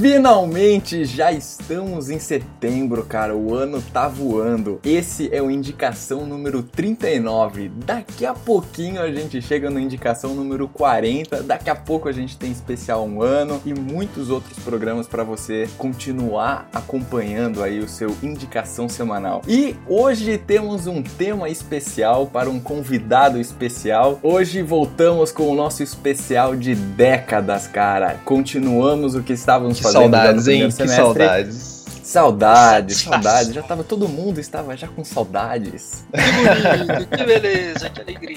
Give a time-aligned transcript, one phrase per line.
[0.00, 3.36] Finalmente já estamos em setembro, cara.
[3.36, 4.80] O ano tá voando.
[4.82, 7.70] Esse é o indicação número 39.
[7.84, 11.42] Daqui a pouquinho a gente chega no indicação número 40.
[11.42, 15.68] Daqui a pouco a gente tem especial um ano e muitos outros programas para você
[15.76, 19.42] continuar acompanhando aí o seu indicação semanal.
[19.46, 24.18] E hoje temos um tema especial para um convidado especial.
[24.22, 28.18] Hoje voltamos com o nosso especial de décadas, cara.
[28.24, 30.66] Continuamos o que estávamos fazendo saudades, hein?
[30.66, 30.96] Que semestre.
[30.96, 31.79] saudades.
[32.10, 33.54] Saudades, saudades.
[33.54, 36.04] Já tava, todo mundo estava já com saudades.
[36.12, 38.36] Que bonito, que beleza, que alegria.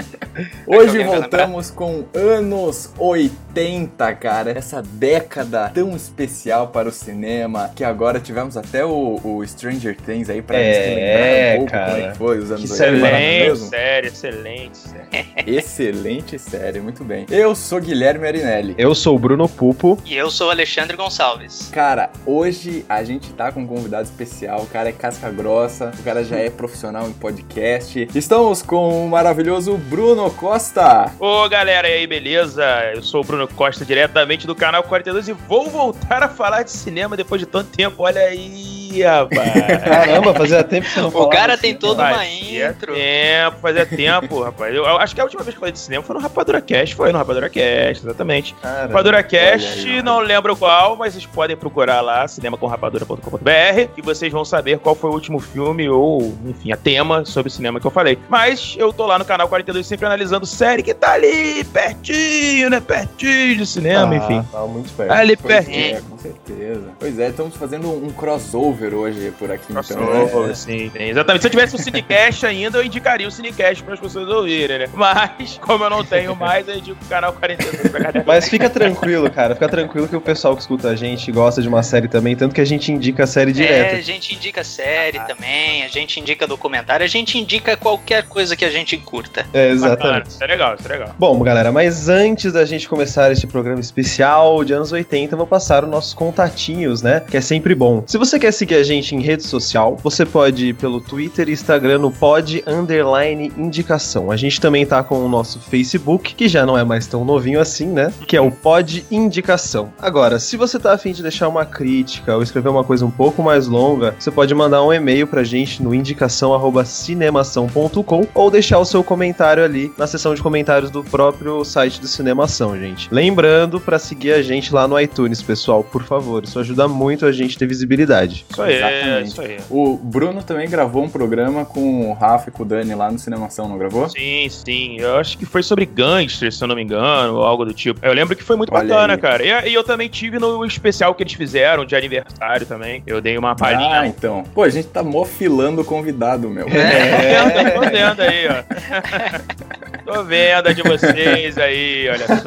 [0.67, 4.51] Hoje vai voltamos com anos 80, cara.
[4.51, 7.71] Essa década tão especial para o cinema.
[7.75, 11.71] Que agora tivemos até o, o Stranger Things aí pra É, nos relembrar um pouco
[11.71, 11.85] cara.
[11.91, 12.83] como é que foi os anos 80.
[12.85, 13.69] é Excelente mesmo?
[13.69, 15.33] série, excelente série.
[15.57, 17.25] Excelente série, muito bem.
[17.31, 18.75] Eu sou Guilherme Arinelli.
[18.77, 19.97] Eu sou o Bruno Pupo.
[20.05, 21.69] E eu sou o Alexandre Gonçalves.
[21.71, 24.61] Cara, hoje a gente tá com um convidado especial.
[24.61, 28.07] O cara é casca grossa, o cara já é profissional em podcast.
[28.13, 31.11] Estamos com o maravilhoso Bruno Costa.
[31.19, 32.63] Ô galera, e aí, beleza?
[32.93, 36.71] Eu sou o Bruno Costa, diretamente do canal 42 e vou voltar a falar de
[36.71, 38.03] cinema depois de tanto tempo.
[38.03, 39.51] Olha aí, rapaz.
[39.83, 42.93] Caramba, fazia tempo que você não O cara assim, tem toda uma Fazia intro.
[42.93, 44.75] tempo, fazia tempo, rapaz.
[44.75, 46.61] Eu, eu acho que a última vez que eu falei de cinema foi no Rapadura
[46.61, 46.95] Cast.
[46.95, 48.53] Foi no Rapadura Cast, exatamente.
[48.61, 54.31] Cara, Rapadura Cast, aí, não lembro qual, mas vocês podem procurar lá, cinemacomrapadura.com.br, e vocês
[54.31, 57.91] vão saber qual foi o último filme ou, enfim, a tema sobre cinema que eu
[57.91, 58.17] falei.
[58.29, 62.79] Mas eu tô lá no canal 42 sempre analisando série que tá ali pertinho, né?
[62.79, 64.47] Pertinho de cinema, ah, enfim.
[64.51, 65.11] Tá muito perto.
[65.11, 65.97] Ali Pois pertinho.
[65.97, 66.83] é, com certeza.
[66.99, 69.83] Pois é, estamos fazendo um crossover hoje por aqui, então.
[69.83, 70.53] Crossover, né?
[70.55, 71.09] sim, tem.
[71.09, 71.41] Exatamente.
[71.41, 74.89] Se eu tivesse um Cinecast ainda, eu indicaria o Cinecast para as pessoas ouvirem, né?
[74.93, 78.69] Mas, como eu não tenho mais, eu indico o canal 42 pra cada Mas fica
[78.69, 79.53] tranquilo, cara.
[79.53, 82.55] Fica tranquilo que o pessoal que escuta a gente gosta de uma série também, tanto
[82.55, 83.95] que a gente indica a série É, direto.
[83.95, 88.65] a gente indica série também, a gente indica documentário, a gente indica qualquer coisa que
[88.65, 89.41] a gente curta.
[89.53, 90.29] É, Bacana, exatamente.
[90.29, 91.15] Isso é legal, isso é legal.
[91.19, 95.47] Bom, galera, mas antes da gente começar este programa especial de anos 80, eu vou
[95.47, 97.21] passar os nossos contatinhos, né?
[97.29, 98.03] Que é sempre bom.
[98.07, 101.53] Se você quer seguir a gente em rede social, você pode ir pelo Twitter e
[101.53, 104.31] Instagram no pod underline indicação.
[104.31, 107.59] A gente também tá com o nosso Facebook, que já não é mais tão novinho
[107.59, 108.13] assim, né?
[108.27, 109.91] Que é o pod indicação.
[109.99, 113.43] Agora, se você tá afim de deixar uma crítica ou escrever uma coisa um pouco
[113.43, 119.03] mais longa, você pode mandar um e-mail pra gente no indicação@cinemação.com ou deixar o seu
[119.03, 123.07] comentário ali na seção de comentários do próprio site do Cinemação, gente.
[123.11, 126.43] Lembrando pra seguir a gente lá no iTunes, pessoal, por favor.
[126.43, 128.45] Isso ajuda muito a gente ter visibilidade.
[128.49, 129.27] Isso aí, Exatamente.
[129.27, 129.57] isso aí.
[129.69, 133.19] O Bruno também gravou um programa com o Rafa e com o Dani lá no
[133.19, 134.09] Cinemação, não gravou?
[134.09, 134.97] Sim, sim.
[134.99, 137.99] Eu acho que foi sobre gangsters, se eu não me engano, ou algo do tipo.
[138.05, 139.19] Eu lembro que foi muito Olha bacana, aí.
[139.19, 139.43] cara.
[139.67, 143.03] E, e eu também tive no especial que eles fizeram de aniversário também.
[143.05, 144.01] Eu dei uma palhinha.
[144.01, 144.43] Ah, então.
[144.53, 146.67] Pô, a gente tá mofilando o convidado, meu.
[146.67, 147.41] É.
[147.41, 148.63] Tô vendo, tô vendo aí, ó.
[150.05, 152.43] tô vendo a de vocês aí, olha só.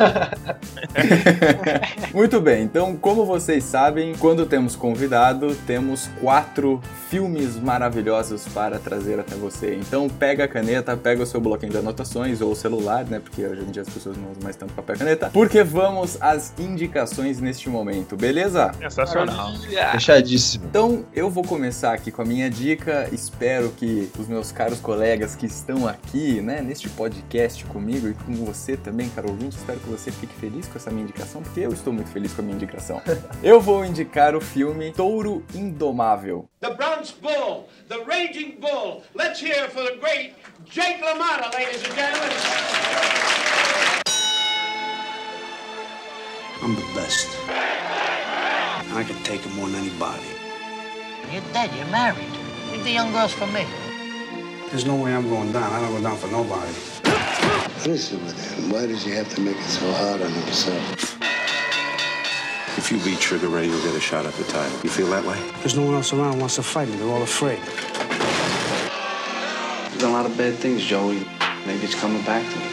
[2.13, 6.81] Muito bem, então, como vocês sabem, quando temos convidado, temos quatro
[7.11, 9.75] filmes maravilhosos para trazer até você.
[9.75, 13.21] Então, pega a caneta, pega o seu bloquinho de anotações ou o celular, né?
[13.21, 15.31] Porque hoje em dia as pessoas não usam mais tanto papel e caneta.
[15.33, 18.73] Porque vamos às indicações neste momento, beleza?
[18.79, 19.53] Sensacional.
[19.93, 20.65] Fechadíssimo.
[20.69, 23.09] Então, eu vou começar aqui com a minha dica.
[23.13, 28.35] Espero que os meus caros colegas que estão aqui, né, neste podcast comigo e com
[28.45, 31.73] você também, caro ouvinte, espero que você fique feliz com essa minha indicação, porque eu
[31.73, 33.01] estou muito feliz com a minha indicação.
[33.43, 36.49] eu vou indicar o filme Touro Indomável.
[36.61, 39.03] the Bronx Bull, the Raging Bull.
[39.15, 42.33] Let's hear for the great Jake LaMotta, ladies and gentlemen.
[46.63, 47.29] I'm the best.
[47.49, 50.25] I can take it more than anybody.
[51.31, 51.71] You're dead.
[51.77, 52.33] You're married.
[52.73, 53.67] Leave the young girls for me.
[54.71, 55.73] There's no way I'm going down.
[55.73, 56.73] I don't go down for nobody.
[57.75, 58.71] What is it with him?
[58.71, 61.19] Why does he have to make it so hard on himself?
[62.79, 64.79] If you beat Sugar Ray, you'll get a shot at the title.
[64.85, 65.39] You feel that way?
[65.61, 66.97] There's no one else around who wants to fight me.
[66.97, 67.59] They're all afraid.
[69.91, 71.27] There's a lot of bad things, Joey.
[71.67, 72.67] Maybe it's coming back to me.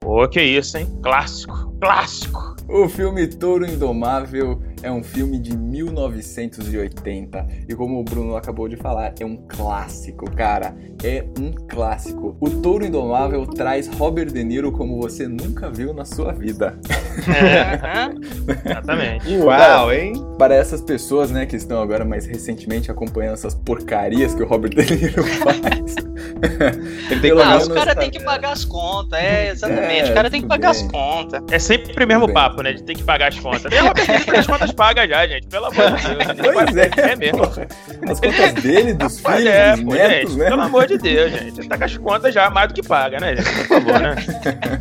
[0.00, 0.86] Pô, que isso, hein?
[1.02, 2.56] Clássico, clássico.
[2.68, 8.76] O filme Touro Indomável é um filme de 1980 e como o Bruno acabou de
[8.76, 10.74] falar, é um clássico, cara.
[11.02, 12.36] É um clássico.
[12.40, 16.78] O Touro Indomável traz Robert De Niro como você nunca viu na sua vida.
[17.28, 18.10] É,
[18.70, 19.36] Exatamente.
[19.38, 20.12] Uau, hein?
[20.38, 24.70] Para essas pessoas, né, que estão agora mais recentemente acompanhando essas porcarias que o Robert
[24.74, 25.96] De Niro faz.
[27.10, 30.08] Ele tem Pelo ah, os caras tá- têm que pagar as contas, é, exatamente.
[30.08, 30.82] É, o cara tem que pagar bem.
[30.82, 31.42] as contas.
[31.50, 32.72] É sempre o mesmo papo, né?
[32.72, 33.62] De ter que pagar as contas.
[33.62, 35.46] Tem Robert De Niro tem as contas pagas já, gente.
[35.46, 36.50] Pelo amor de Deus.
[36.60, 37.38] Pois é, É mesmo.
[37.38, 37.66] porra.
[38.08, 40.48] As contas dele, dos filhos, é, dos pô, netos, gente, né?
[40.50, 41.68] pelo amor de Deus, gente.
[41.68, 43.50] Tá com as contas já mais do que paga, né, gente?
[43.50, 44.16] Por favor, né?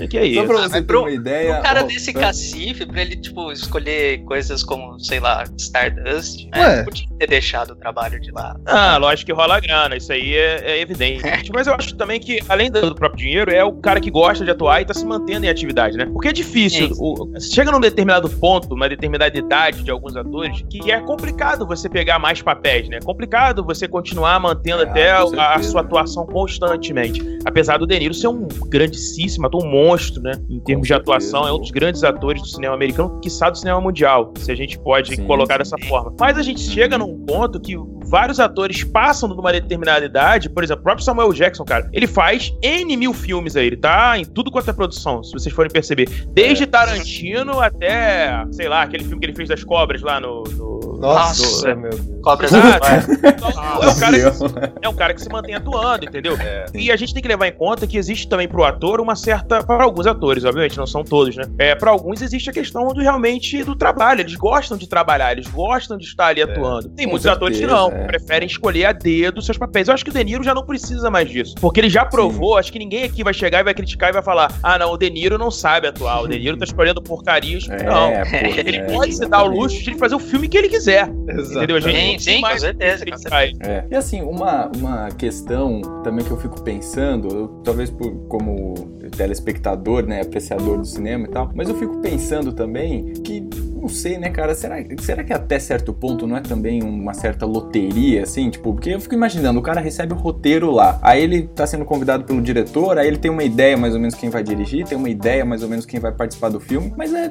[0.00, 0.44] O que é Só isso?
[0.46, 1.58] pra Ah, você mas ter pro- uma ideia.
[1.58, 6.66] Um cara desse cacife, pra ele, tipo, escolher coisas como, sei lá, Stardust, né?
[6.68, 6.82] Ué.
[6.84, 8.60] Podia ter deixado o trabalho de lado.
[8.64, 11.24] Ah, lógico que rola grana, isso aí é, é evidente.
[11.52, 14.52] Mas eu acho também que, além do próprio dinheiro, é o cara que gosta de
[14.52, 16.06] atuar e tá se mantendo em atividade, né?
[16.06, 16.90] Porque é difícil.
[16.96, 21.88] O- chega num determinado ponto, uma determinada idade de alguns atores, que é complicado você
[21.88, 22.98] pegar mais papéis, né?
[22.98, 27.22] É complicado você continuar mantendo É, até a- a sua atuação constantemente.
[27.44, 30.32] Apesar do De Niro ser um grandíssimo ator, um monstro, né?
[30.48, 33.80] Em termos de atuação, é um dos grandes atores do cinema americano, quiçá do cinema
[33.80, 35.58] mundial, se a gente pode Sim, colocar sim.
[35.58, 36.14] dessa forma.
[36.18, 37.76] Mas a gente chega num ponto que
[38.06, 42.06] vários atores passam de uma determinada idade, por exemplo, o próprio Samuel Jackson, cara, ele
[42.06, 45.70] faz N mil filmes aí, ele tá em tudo quanto é produção, se vocês forem
[45.70, 46.08] perceber.
[46.32, 50.44] Desde Tarantino até, sei lá, aquele filme que ele fez das cobras lá no.
[50.44, 52.08] no- Nossa, do- meu Deus.
[52.22, 52.50] Cobras.
[52.52, 53.50] Então,
[53.82, 56.36] é, um cara que, é um cara que se mantém atuando, entendeu?
[56.74, 59.62] E a gente tem que levar em conta que existe também pro ator uma certa.
[59.62, 61.44] Para alguns atores, obviamente, não são todos, né?
[61.58, 64.20] É, para alguns existe a questão do realmente do trabalho.
[64.20, 66.88] Eles gostam de trabalhar, eles gostam de estar ali atuando.
[66.90, 68.06] Tem Com muitos atores que certeza, não, é.
[68.06, 69.88] preferem escolher a dedo seus papéis.
[69.88, 71.54] Eu acho que o De Niro já não precisa mais disso.
[71.60, 74.22] Porque ele já provou, acho que ninguém aqui vai chegar e vai criticar e vai
[74.22, 77.68] falar: ah, não, o De Niro não sabe atuar, o De Niro tá escolhendo porcarias.
[77.70, 78.10] É, não.
[78.10, 80.68] pô, Ele é, pode se dar o luxo de ele fazer o filme que ele
[80.68, 81.08] quiser.
[81.08, 81.76] Entendeu?
[81.76, 83.56] A gente Sim, com mais certeza, com ele.
[83.60, 83.84] É.
[83.90, 88.74] E assim, uma, uma questão também que eu fico pensando, eu, talvez por, como
[89.16, 93.40] telespectador, né, apreciador do cinema e tal, mas eu fico pensando também que,
[93.80, 97.46] não sei, né, cara, será, será que até certo ponto não é também uma certa
[97.46, 101.42] loteria, assim, tipo, porque eu fico imaginando, o cara recebe o roteiro lá, aí ele
[101.48, 104.42] tá sendo convidado pelo diretor, aí ele tem uma ideia mais ou menos quem vai
[104.42, 107.30] dirigir, tem uma ideia mais ou menos quem vai participar do filme, mas é,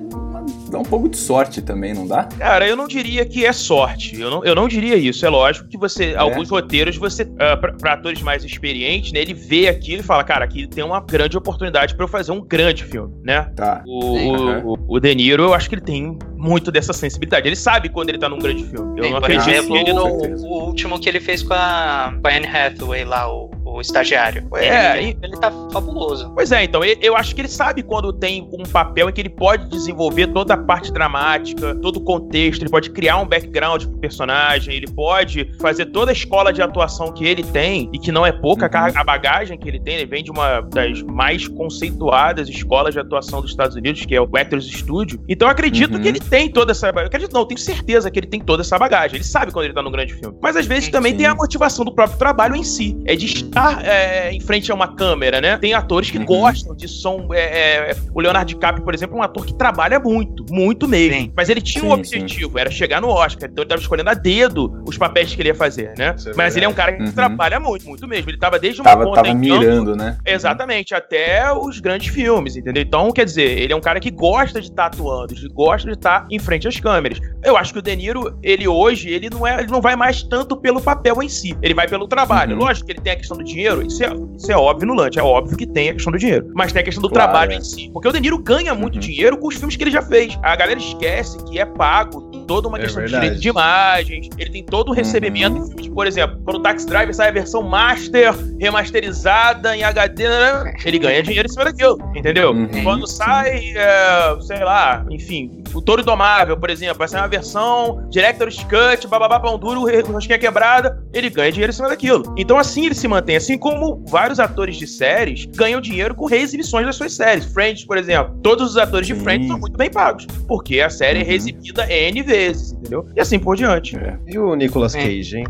[0.75, 2.23] um pouco de sorte também, não dá?
[2.37, 4.19] Cara, eu não diria que é sorte.
[4.19, 5.25] Eu não, eu não diria isso.
[5.25, 9.67] É lógico que você, alguns roteiros, você, uh, para atores mais experientes, né, ele vê
[9.67, 13.13] aquilo e fala, cara, aqui tem uma grande oportunidade pra eu fazer um grande filme,
[13.23, 13.51] né?
[13.55, 13.83] Tá.
[13.87, 14.31] O, Sim.
[14.31, 17.47] o, o- o De Niro, eu acho que ele tem muito dessa sensibilidade.
[17.47, 18.99] Ele sabe quando ele tá num grande filme.
[18.99, 20.07] Eu Sim, não por acredito exemplo, que ele não.
[20.07, 24.47] o último que ele fez com a, com a Anne Hathaway lá, o, o estagiário.
[24.55, 26.31] É, ele, ele tá fabuloso.
[26.33, 29.29] Pois é, então, eu acho que ele sabe quando tem um papel em que ele
[29.29, 33.97] pode desenvolver toda a parte dramática, todo o contexto, ele pode criar um background pro
[33.99, 38.25] personagem, ele pode fazer toda a escola de atuação que ele tem, e que não
[38.25, 38.91] é pouca a Uhum.
[38.95, 43.41] a bagagem que ele tem, ele vem de uma das mais conceituadas escolas de atuação
[43.41, 45.19] dos Estados Unidos, que é o Actors Studio.
[45.27, 46.01] Então eu acredito Uhum.
[46.01, 47.07] que ele tem toda essa bagagem.
[47.07, 49.17] Acredito não, eu tenho certeza que ele tem toda essa bagagem.
[49.17, 50.37] Ele sabe quando ele tá num grande filme.
[50.41, 51.17] Mas às vezes também Sim.
[51.19, 52.97] tem a motivação do próprio trabalho em si.
[53.05, 53.25] É de
[53.57, 55.57] estar é, em frente a uma câmera, né?
[55.57, 56.25] Tem atores que Uhum.
[56.25, 57.27] gostam de som.
[57.33, 61.13] é, é, o Leonardo DiCaprio, por exemplo, é um ator que trabalha muito, muito mesmo.
[61.21, 61.33] Sim.
[61.35, 63.49] Mas ele tinha um Sim, objetivo, era chegar no Oscar.
[63.51, 66.15] Então ele tava escolhendo a dedo os papéis que ele ia fazer, né?
[66.25, 67.11] É Mas ele é um cara que Uhum.
[67.11, 68.29] trabalha muito, muito mesmo.
[68.29, 70.17] Ele tava desde uma Tava, ponta tava em campo, mirando, né?
[70.25, 72.81] Exatamente, até os grandes filmes, entendeu?
[72.83, 75.93] Então, quer dizer, ele é um cara que gosta de estar atuando, de gosta de
[75.97, 77.19] estar em frente às câmeras.
[77.43, 80.23] Eu acho que o De Niro, ele hoje, ele não é, ele não vai mais
[80.23, 82.53] tanto pelo papel em si, ele vai pelo trabalho.
[82.55, 82.63] Uhum.
[82.63, 85.17] Lógico que ele tem a questão do dinheiro, isso é, isso é óbvio no lunch,
[85.17, 87.53] é óbvio que tem a questão do dinheiro, mas tem a questão do Claro, trabalho
[87.53, 87.55] é.
[87.55, 88.99] em si, porque o De Niro ganha muito Uhum.
[89.01, 90.37] dinheiro com os filmes que ele já fez.
[90.43, 93.21] A galera esquece que é pago, toda uma É questão verdade.
[93.21, 95.93] de direito de imagens, ele tem todo o recebimento Uhum.
[95.93, 100.73] por exemplo, quando o Taxi Driver sai a versão master, remasterizada em HD, né?
[100.85, 102.51] ele ganha dinheiro em cima daquilo, entendeu?
[102.51, 103.15] Uhum, Quando sim.
[103.17, 108.63] sai, é, sei lá, enfim, o Touro Indomável, por exemplo, vai sair uma versão Director's
[108.63, 112.33] Cut, bababá, pão duro, rosquinha quebrada, ele ganha dinheiro em cima daquilo.
[112.37, 116.85] Então assim ele se mantém, assim como vários atores de séries ganham dinheiro com reexibições
[116.85, 117.45] das suas séries.
[117.45, 119.21] Friends, por exemplo, todos os atores de Sim.
[119.21, 121.27] Friends são muito bem pagos, porque a série é Uhum.
[121.27, 123.05] reexibida N vezes, entendeu?
[123.15, 123.95] E assim por diante.
[123.97, 124.15] É.
[124.27, 125.01] E o Nicolas É.
[125.03, 125.45] Cage, hein?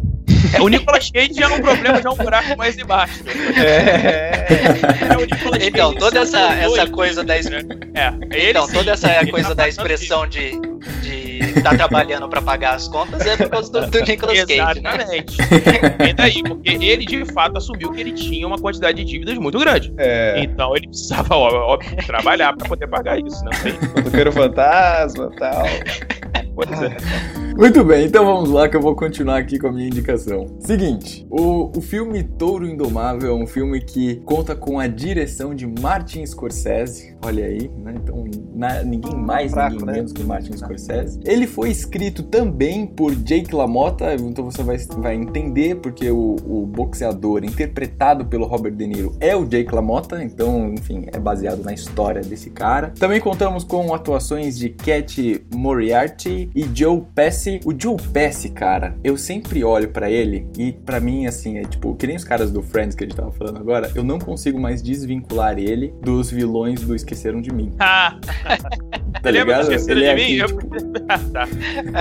[0.53, 3.23] É, o Nicolas Cage já é um problema, já é um buraco mais embaixo.
[3.57, 4.45] É.
[5.13, 7.59] É o Nicolas Então, Cage toda essa, essa coisa da, es- né?
[7.93, 10.51] É, ele então, sim, toda essa ele coisa tá da expressão de
[11.01, 14.71] de estar trabalhando pra pagar as contas é por causa do, do Nicolas Cage, né?
[14.71, 15.37] Exatamente.
[16.09, 19.57] E daí, porque ele de fato assumiu que ele tinha uma quantidade de dívidas muito
[19.59, 19.93] grande.
[19.97, 20.39] É.
[20.39, 23.51] Então ele precisava, óbvio, trabalhar pra poder pagar isso, né?
[23.53, 25.63] Não tem- Motoqueiro fantasma e tal.
[26.57, 27.46] Pois é.
[27.57, 30.45] Muito bem, então vamos lá que eu vou continuar aqui com a minha indicação.
[30.59, 35.65] Seguinte, o, o filme Touro Indomável é um filme que conta com a direção de
[35.65, 37.17] Martin Scorsese.
[37.25, 37.95] Olha aí, né?
[37.95, 39.93] Então, na- ninguém mais, Fraco, ninguém né?
[39.93, 41.19] menos que Martin Scorsese.
[41.25, 46.63] Ele foi escrito também por Jake LaMotta, então você vai, vai entender porque o, o
[46.67, 51.73] boxeador interpretado pelo Robert De Niro é o Jake LaMotta, então, enfim, é baseado na
[51.73, 52.93] história desse cara.
[52.99, 57.46] Também contamos com atuações de Cat Moriarty e Joe Pesci.
[57.65, 61.95] O Joe Pesci, cara, eu sempre olho pra ele e pra mim, assim, é tipo,
[61.95, 64.59] que nem os caras do Friends que a gente tava falando agora, eu não consigo
[64.59, 67.71] mais desvincular ele dos vilões do Esqueceram de Mim.
[67.79, 68.17] Ah,
[69.23, 69.73] Tá lembra do ligado?
[69.73, 70.41] Esqueceram Ele é de Mim?
[70.41, 70.67] aqui, Eu- tipo,
[71.09, 71.47] Ah, tá.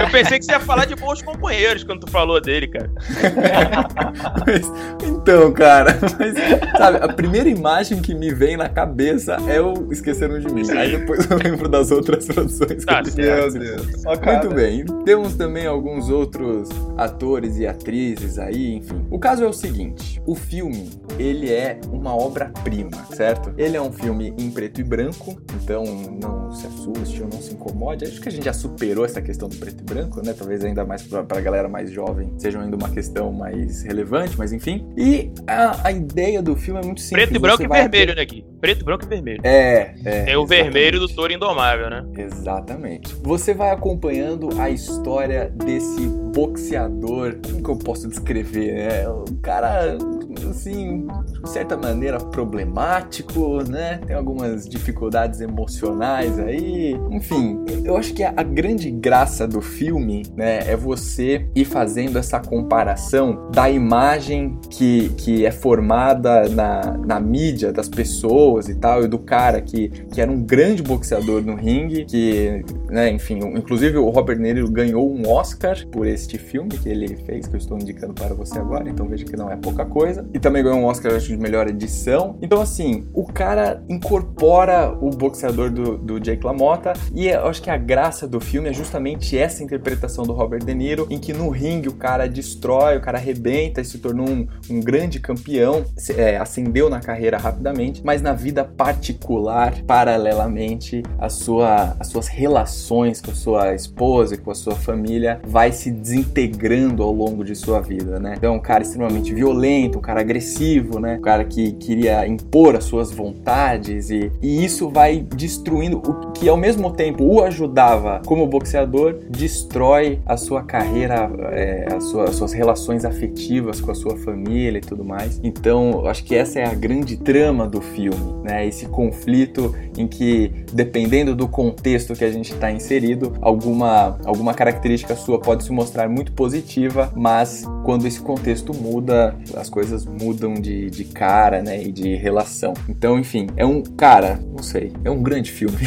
[0.03, 2.91] Eu pensei que você ia falar de bons companheiros quando tu falou dele, cara.
[4.47, 4.71] Mas,
[5.05, 6.35] então, cara, mas,
[6.77, 10.69] sabe, a primeira imagem que me vem na cabeça é o Esqueceram de Mim.
[10.71, 13.15] Aí depois eu lembro das outras produções que Tá certo.
[13.15, 13.55] fez.
[13.55, 14.03] Meu Deus.
[14.21, 14.39] Cara.
[14.43, 14.85] Muito bem.
[15.05, 19.07] Temos também alguns outros atores e atrizes aí, enfim.
[19.11, 23.53] O caso é o seguinte: o filme, ele é uma obra-prima, certo?
[23.57, 27.55] Ele é um filme em preto e branco, então não se assuste ou não se
[27.55, 28.05] incomode.
[28.05, 30.35] Acho que a gente já superou essa questão do preto e branco, né?
[30.37, 34.53] Talvez ainda mais pra, pra galera mais jovem seja ainda uma questão mais relevante, mas
[34.53, 34.87] enfim.
[34.97, 37.25] E a, a ideia do filme é muito simples.
[37.25, 38.45] Preto e branco e vermelho, né, aqui?
[38.61, 39.41] Preto, branco e vermelho.
[39.45, 40.25] É, é.
[40.25, 40.47] Tem o exatamente.
[40.47, 42.05] vermelho do touro indomável, né?
[42.17, 43.15] Exatamente.
[43.23, 47.37] Você vai acompanhando a história desse boxeador.
[47.45, 48.75] Como que eu posso descrever?
[48.75, 49.09] né?
[49.09, 49.97] Um cara,
[50.45, 51.07] assim,
[51.43, 53.99] de certa maneira problemático, né?
[54.07, 56.99] Tem algumas dificuldades emocionais aí.
[57.11, 62.41] Enfim, eu acho que a, grande graça do filme, né, é você ir fazendo essa
[62.41, 69.09] comparação da imagem que, que é formada na, na mídia das pessoas e tal, e
[69.09, 74.09] do cara que, que era um grande boxeador no ringue, que, né, enfim, inclusive o
[74.11, 78.15] Robert Niro ganhou um Oscar por este filme que ele fez, que eu estou indicando
[78.15, 80.26] para você agora, então veja que não é pouca coisa.
[80.35, 82.39] E também ganhou um Oscar, acho, de melhor edição.
[82.41, 87.71] Então, assim, o cara incorpora o boxeador do, do Jake LaMotta, e eu acho que
[87.71, 91.49] a graça do filme é justamente essa interpretação do Robert De Niro, em que no
[91.49, 95.85] ringue o cara destrói, o cara arrebenta e se tornou um, um grande campeão,
[96.17, 103.21] é, ascendeu na carreira rapidamente, mas na vida particular, paralelamente, a sua, as suas relações
[103.21, 107.55] com a sua esposa e com a sua família vai se desintegrando ao longo de
[107.55, 108.35] sua vida, né?
[108.37, 111.17] Então, um cara extremamente violento, um cara agressivo, né?
[111.19, 116.49] Um cara que queria impor as suas vontades e, e isso vai destruindo o que
[116.49, 122.35] ao mesmo tempo o ajudava como boxeador, destrói a sua carreira, é, a sua- as
[122.37, 125.41] suas relações afetivas com a sua família e tudo mais.
[125.43, 128.67] Então, acho que essa é a grande trama do filme, né?
[128.67, 135.15] Esse conflito em que, dependendo do contexto que a gente está inserido, alguma, alguma característica
[135.17, 140.91] sua pode se mostrar muito positiva, mas quando esse contexto muda, as coisas mudam de,
[140.91, 141.81] de cara, né?
[141.85, 142.75] E de relação.
[142.89, 143.81] Então, enfim, é um.
[143.81, 145.77] Cara, não sei, é um grande filme.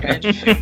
[0.00, 0.60] Grande filme.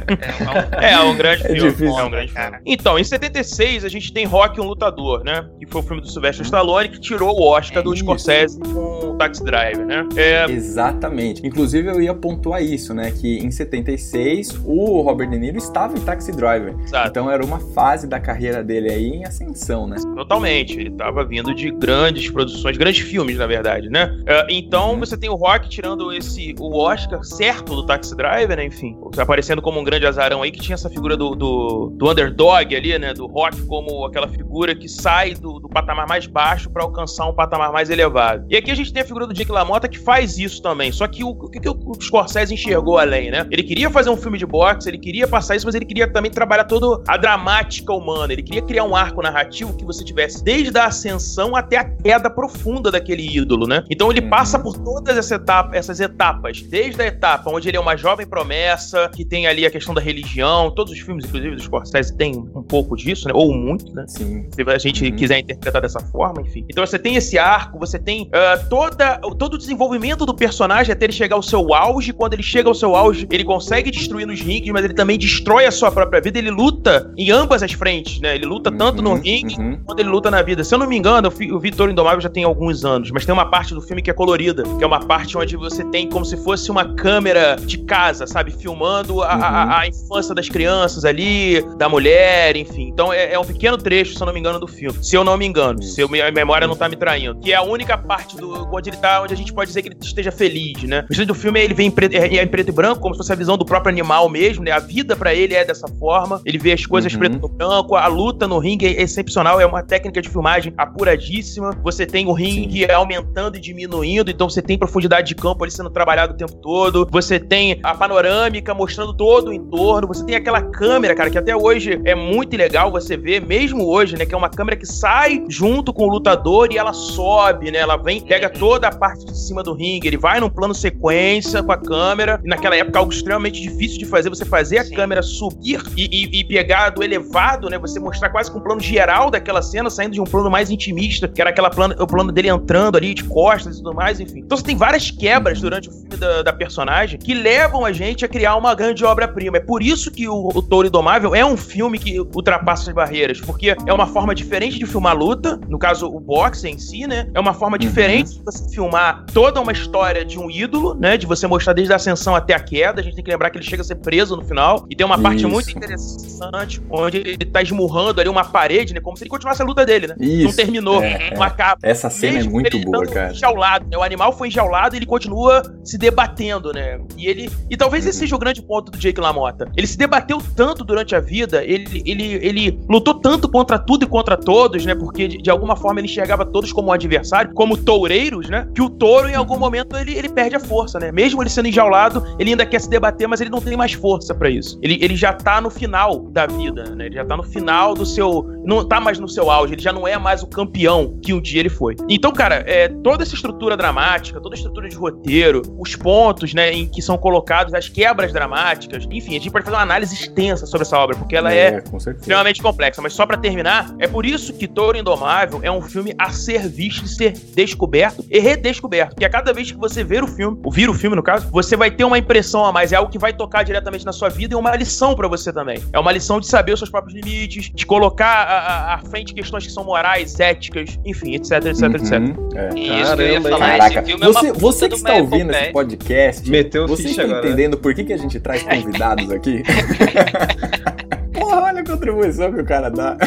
[0.80, 1.70] É, É, é um grande É filme.
[1.70, 1.98] difícil.
[1.98, 2.58] É um grande filme.
[2.66, 5.48] Então, em 76, a gente tem Rock, um Lutador, né?
[5.60, 8.02] Que foi o filme do Sylvester Stallone que tirou o Oscar É do isso.
[8.02, 10.06] Scorsese com Taxi Driver, né?
[10.16, 11.46] É, Exatamente.
[11.46, 13.10] Inclusive, eu ia pontuar isso, né?
[13.10, 16.74] Que em 76, o Robert De Niro estava em Taxi Driver.
[16.84, 17.08] Exato.
[17.08, 19.96] Então, era uma fase da carreira dele aí em ascensão, né?
[20.14, 20.78] Totalmente.
[20.78, 24.16] Ele tava vindo de grandes produções, grandes filmes, na verdade, né?
[24.26, 25.00] É, então Uhum.
[25.00, 28.64] você tem o Rock tirando esse o Oscar certo do Taxi Driver, né?
[28.66, 32.74] Enfim, aparecendo como um grande azarão aí, que tinha essa figura do, do, do underdog
[32.74, 33.12] ali, né?
[33.12, 37.34] Do Rock como aquela figura que sai do, do patamar mais baixo pra alcançar um
[37.34, 38.46] patamar mais elevado.
[38.48, 40.92] E aqui a gente tem figura do Jake LaMotta que faz isso também.
[40.92, 43.46] Só que o, o que, que o Scorsese enxergou além, né?
[43.50, 46.30] Ele queria fazer um filme de boxe, ele queria passar isso, mas ele queria também
[46.30, 48.32] trabalhar toda a dramática humana.
[48.32, 52.30] Ele queria criar um arco narrativo que você tivesse desde a ascensão até a queda
[52.30, 53.82] profunda daquele ídolo, né?
[53.90, 54.30] Então ele Uhum.
[54.30, 58.26] passa por todas essa etapa- essas etapas, desde a etapa onde ele é uma jovem
[58.26, 62.36] promessa, que tem ali a questão da religião, todos os filmes, inclusive, do Scorsese, tem
[62.36, 63.32] um pouco disso, né?
[63.34, 64.04] Ou muito, né?
[64.08, 64.46] Sim.
[64.52, 65.16] se a gente Uhum.
[65.16, 66.64] quiser interpretar dessa forma, enfim.
[66.68, 68.56] Então você tem esse arco, você tem ah,
[68.98, 72.12] toda, todo o desenvolvimento do personagem até ele chegar ao seu auge.
[72.12, 75.66] Quando ele chega ao seu auge, ele consegue destruir nos rings, mas ele também destrói
[75.66, 76.38] a sua própria vida.
[76.38, 78.34] Ele luta em ambas as frentes, né?
[78.34, 79.80] Ele luta tanto no Uhum, ringue uhum.
[79.84, 80.62] quanto ele luta na vida.
[80.62, 83.46] Se eu não me engano, o Vitor Indomável já tem alguns anos, mas tem uma
[83.46, 86.36] parte do filme que é colorida, que é uma parte onde você tem como se
[86.36, 88.50] fosse uma câmera de casa, sabe?
[88.50, 89.42] Filmando a, uhum.
[89.42, 92.88] a, a infância das crianças ali, da mulher, enfim.
[92.88, 95.02] Então é, é, um pequeno trecho, se eu não me engano, do filme.
[95.02, 97.40] Se eu não me engano, se eu, a memória não tá me traindo.
[97.40, 99.88] Que é a única parte do onde ele tá, onde a gente pode dizer que
[99.88, 101.04] ele esteja feliz, né?
[101.10, 103.18] O do filme ele vem em preto, é, é em preto e branco, como se
[103.18, 104.70] fosse a visão do próprio animal mesmo, né?
[104.70, 106.40] A vida para ele é dessa forma.
[106.44, 107.18] Ele vê as coisas uhum.
[107.18, 111.70] preto e branco, a luta no ringue é excepcional, é uma técnica de filmagem apuradíssima.
[111.82, 112.92] Você tem o ringue Sim.
[112.92, 117.06] aumentando e diminuindo, então você tem profundidade de campo ali sendo trabalhado o tempo todo.
[117.10, 120.08] Você tem a panorâmica mostrando todo o entorno.
[120.08, 124.16] Você tem aquela câmera, cara, que até hoje é muito legal você ver, mesmo hoje,
[124.16, 124.24] né?
[124.24, 127.78] Que é uma câmera que sai junto com o lutador e ela sobe, né?
[127.78, 131.60] Ela vem, pega toda a parte de cima do ringue, ele vai num plano sequência
[131.64, 132.40] com a câmera.
[132.44, 134.94] E naquela época, algo extremamente difícil de fazer, você fazer a Sim.
[134.94, 137.76] câmera subir e, e, e, pegar do elevado, né?
[137.76, 141.26] Você mostrar quase com um plano geral daquela cena, saindo de um plano mais intimista,
[141.26, 144.42] que era aquela plano, o plano dele entrando ali de costas e tudo mais, enfim.
[144.44, 148.24] Então você tem várias quebras durante o filme da, da personagem que levam a gente
[148.24, 149.56] a criar uma grande obra-prima.
[149.56, 153.40] É por isso que o, o Touro Indomável é um filme que ultrapassa as barreiras,
[153.40, 157.28] porque é uma forma diferente de filmar luta, no caso o boxe em si, né?
[157.34, 157.80] É uma forma uhum.
[157.80, 161.16] diferente de você filmar toda uma história de um ídolo, né?
[161.16, 163.00] De você mostrar desde a ascensão até a queda.
[163.00, 164.86] A gente tem que lembrar que ele chega a ser preso no final.
[164.90, 165.48] E tem uma parte Isso.
[165.48, 169.00] muito interessante, onde ele tá esmurrando ali uma parede, né?
[169.00, 170.14] Como se ele continuasse a luta dele, né?
[170.20, 170.44] Isso.
[170.44, 171.46] Não terminou, é, não é.
[171.46, 171.78] acaba.
[171.82, 173.32] Essa cena é Mesmo é muito boa, cara.
[173.32, 173.96] Enjaulado, né?
[173.96, 177.00] O animal foi enjaulado e ele continua se debatendo, né?
[177.16, 177.50] E ele.
[177.70, 179.70] E talvez esse seja o grande ponto do Jake LaMotta.
[179.76, 184.06] Ele se debateu tanto durante a vida, ele, ele, ele lutou tanto contra tudo e
[184.06, 184.94] contra todos, né?
[184.94, 188.68] Porque de, de alguma forma ele enxergava todos como um adversário, como toureiros, né?
[188.74, 191.12] Que o touro, em algum momento, ele, ele perde a força, né?
[191.12, 194.34] Mesmo ele sendo enjaulado, ele ainda quer se debater, mas ele não tem mais força
[194.34, 194.78] para isso.
[194.82, 197.06] Ele, ele já tá no final da vida, né?
[197.06, 198.46] Ele já tá no final do seu.
[198.64, 201.40] Não tá mais no seu auge, ele já não é mais o campeão que um
[201.40, 201.96] dia ele foi.
[202.08, 206.72] Então, cara, é, toda essa estrutura dramática, toda a estrutura de roteiro, os pontos, né,
[206.72, 210.66] em que são colocados, as quebras dramáticas, enfim, a gente pode fazer uma análise extensa
[210.66, 213.00] sobre essa obra, porque ela é, é extremamente complexa.
[213.00, 216.68] Mas só para terminar, é por isso que Touro Indomável é um filme a ser
[216.68, 219.16] visto e ser descoberto redescoberto.
[219.16, 221.76] Que a cada vez que você ver o filme, ouvir o filme no caso, você
[221.76, 224.54] vai ter uma impressão a mais, é algo que vai tocar diretamente na sua vida
[224.54, 225.82] e uma lição para você também.
[225.92, 228.46] É uma lição de saber os seus próprios limites, de colocar
[228.88, 231.90] à frente questões que são morais, éticas, enfim, etc, etc, uhum.
[231.90, 232.12] etc.
[232.54, 233.02] É.
[233.02, 237.08] Isso que eu ia falar, Caraca, você, você que está ouvindo esse podcast, Meteu você
[237.08, 239.62] está agora, entendendo por que, que a gente traz convidados aqui?
[241.48, 243.16] Porra, olha a contribuição que o cara dá.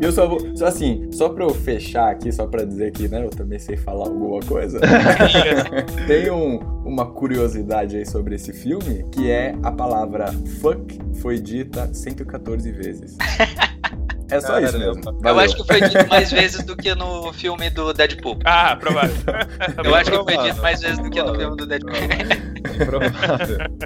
[0.00, 0.56] E eu só vou.
[0.56, 3.76] Só assim, só pra eu fechar aqui, só pra dizer que, né, eu também sei
[3.76, 4.80] falar alguma coisa.
[6.06, 11.92] Tem um, uma curiosidade aí sobre esse filme, que é a palavra fuck foi dita
[11.92, 13.16] 114 vezes.
[14.32, 15.02] É só isso mesmo.
[15.02, 15.20] Valeu.
[15.24, 18.38] Eu acho que foi dito mais vezes do que no filme do Deadpool.
[18.44, 19.14] Ah, provável.
[19.84, 21.92] Eu acho que foi dito mais vezes do que no filme do Deadpool.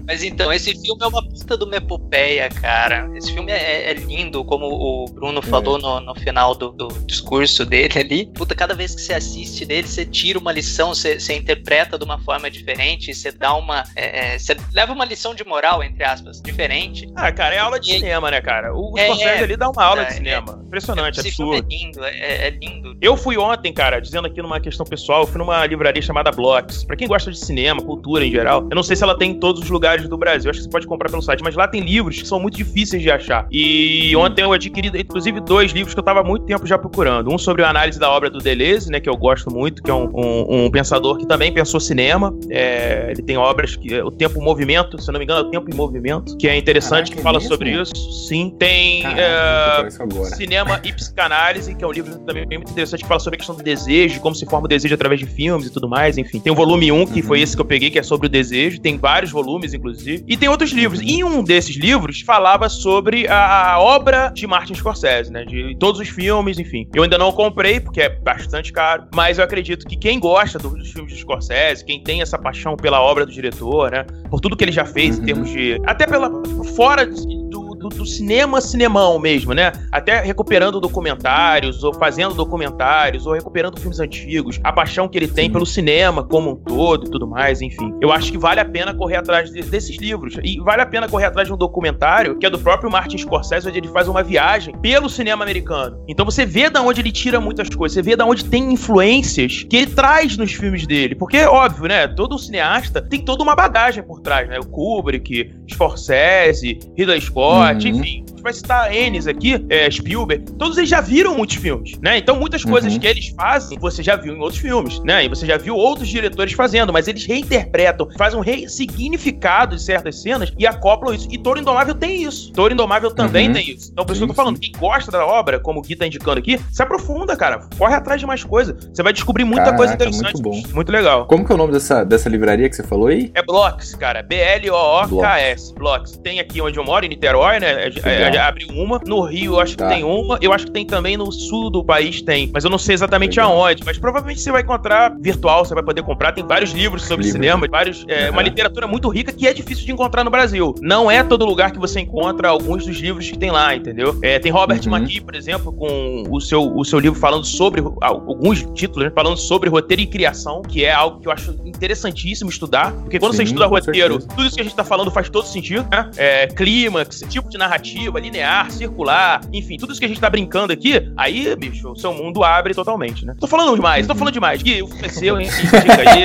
[0.06, 3.11] Mas então, esse filme é uma puta de uma epopeia, cara.
[3.16, 5.82] Esse filme é, é lindo, como o Bruno falou é.
[5.82, 8.26] no, no final do, do, discurso dele ali.
[8.26, 12.04] Puta, cada vez que você assiste dele, você tira uma lição, você, você interpreta de
[12.04, 13.82] uma forma diferente, você dá uma.
[13.96, 17.11] É, é você leva uma lição de moral, entre aspas, diferente.
[17.16, 18.74] Ah, cara, é aula de e, cinema, né, cara?
[18.74, 20.62] O é, Scorsese ali dá uma aula de cinema cinema.
[20.66, 21.53] Impressionante, Esse absurdo.
[21.53, 22.96] Filme é lindo, é, é, lindo.
[23.01, 26.85] Eu fui ontem, cara, dizendo aqui numa questão pessoal, eu fui numa livraria chamada Blocks.
[26.85, 29.40] Pra quem gosta de cinema, cultura em geral, eu não sei se ela tem em
[29.40, 30.51] todos os lugares do Brasil.
[30.51, 33.03] Acho que você pode comprar pelo site, mas lá tem livros que são muito difíceis
[33.03, 33.46] de achar.
[33.51, 37.33] E ontem eu adquiri, inclusive, dois livros que eu tava há muito tempo já procurando.
[37.33, 39.94] Um sobre a análise da obra do Deleuze, né, que eu gosto muito, que é
[39.94, 42.37] um, um, um pensador que também pensou cinema.
[42.51, 45.51] É, ele tem obras que o tempo movimento, se eu não me engano, é o
[45.51, 47.94] tempo em movimento, que é interessante, Caraca, que fala é sobre isso.
[48.27, 49.90] Sim, tem Caraca, é,
[50.27, 53.55] cinema e psicanálise, que é um livro também muito interessante que fala sobre a questão
[53.55, 56.41] do desejo, como se forma o desejo através de filmes e tudo mais, enfim.
[56.41, 57.27] Tem o volume 1, que uhum.
[57.27, 60.37] foi esse que eu peguei, que é sobre o desejo, tem vários volumes, inclusive, e
[60.37, 61.01] tem outros livros.
[61.03, 66.01] E um desses livros falava sobre a, a obra de Martin Scorsese, né, de todos
[66.01, 66.89] os filmes, enfim.
[66.95, 70.91] Eu ainda não comprei, porque é bastante caro, mas eu acredito que quem gosta dos
[70.91, 74.65] filmes de Scorsese, quem tem essa paixão pela obra do diretor, né, por tudo que
[74.65, 75.23] ele já fez uhum.
[75.23, 75.81] em termos de...
[75.85, 76.31] até pela...
[76.75, 79.72] fora do do, do, cinema cinemão mesmo, né?
[79.90, 85.51] Até recuperando documentários, ou fazendo documentários, ou recuperando filmes antigos, a paixão que ele tem
[85.51, 87.94] pelo cinema como um todo e tudo mais, enfim.
[88.01, 90.37] Eu acho que vale a pena correr atrás de, desses livros.
[90.42, 93.68] E vale a pena correr atrás de um documentário que é do próprio Martin Scorsese,
[93.68, 96.03] onde ele faz uma viagem pelo cinema americano.
[96.09, 99.64] Então você vê da onde ele tira muitas coisas, você vê da onde tem influências
[99.68, 101.14] que ele traz nos filmes dele.
[101.14, 102.07] Porque, óbvio, né?
[102.09, 104.59] Todo cineasta tem toda uma bagagem por trás, né?
[104.59, 107.97] O Kubrick, Scorsese, Ridley Scott, uhum.
[107.97, 112.18] enfim vai citar Ennis aqui, é, Spielberg, todos eles já viram muitos filmes, né?
[112.18, 112.98] Então muitas coisas Uhum.
[113.00, 115.24] que eles fazem, você já viu em outros filmes, né?
[115.24, 120.20] E você já viu outros diretores fazendo, mas eles reinterpretam, fazem um ressignificado de certas
[120.22, 121.28] cenas e acoplam isso.
[121.30, 122.52] E Toro Indomável tem isso.
[122.52, 123.54] Toro Indomável também Uhum.
[123.54, 123.90] tem isso.
[123.92, 126.06] Então por isso que eu tô falando, quem gosta da obra, como o Gui tá
[126.06, 127.61] indicando aqui, se aprofunda, cara.
[127.78, 128.76] Corre atrás de mais coisa.
[128.92, 130.42] Você vai descobrir muita coisa Caraca, interessante.
[130.42, 130.74] muito bom.
[130.74, 131.26] Muito legal.
[131.26, 133.30] Como que é o nome dessa, dessa livraria que você falou aí?
[133.35, 134.22] É Blocks, cara.
[134.22, 135.74] B-L-O-O-K-S.
[135.74, 136.16] Blocks.
[136.18, 137.88] Tem aqui onde eu moro, em Niterói, né?
[138.04, 139.01] É, é, abriu uma.
[139.07, 139.88] No Rio, eu acho Tá.
[139.88, 140.38] que tem uma.
[140.40, 142.51] Eu acho que tem também no sul do país, tem.
[142.53, 143.53] Mas eu não sei exatamente Legal.
[143.61, 143.83] aonde.
[143.85, 146.33] Mas provavelmente você vai encontrar virtual, você vai poder comprar.
[146.33, 148.05] Tem vários livros sobre cinema, vários.
[148.09, 148.33] É, Aham.
[148.33, 150.75] Uma literatura muito rica que é difícil de encontrar no Brasil.
[150.81, 154.18] Não é todo lugar que você encontra alguns dos livros que tem lá, entendeu?
[154.22, 154.96] É, tem Robert Uhum.
[154.96, 157.83] McKee, por exemplo, com o seu, o seu livro falando sobre.
[158.01, 159.12] alguns títulos, né?
[159.14, 162.92] Falando sobre roteiro e criação, que é algo que eu acho interessantíssimo estudar.
[162.92, 164.29] Porque quando você Sim, estuda com roteiro, certeza.
[164.29, 166.11] tudo isso que a gente tá falando faz todo sentido, né?
[166.16, 170.72] É, clímax, tipo de narrativa, linear, circular, enfim, tudo isso que a gente tá brincando
[170.72, 173.35] aqui, aí, bicho, o seu mundo abre totalmente, né?
[173.38, 174.62] Tô falando demais, tô falando demais.
[174.62, 175.48] Gui, o seu, hein?
[175.52, 176.24] Dica aí.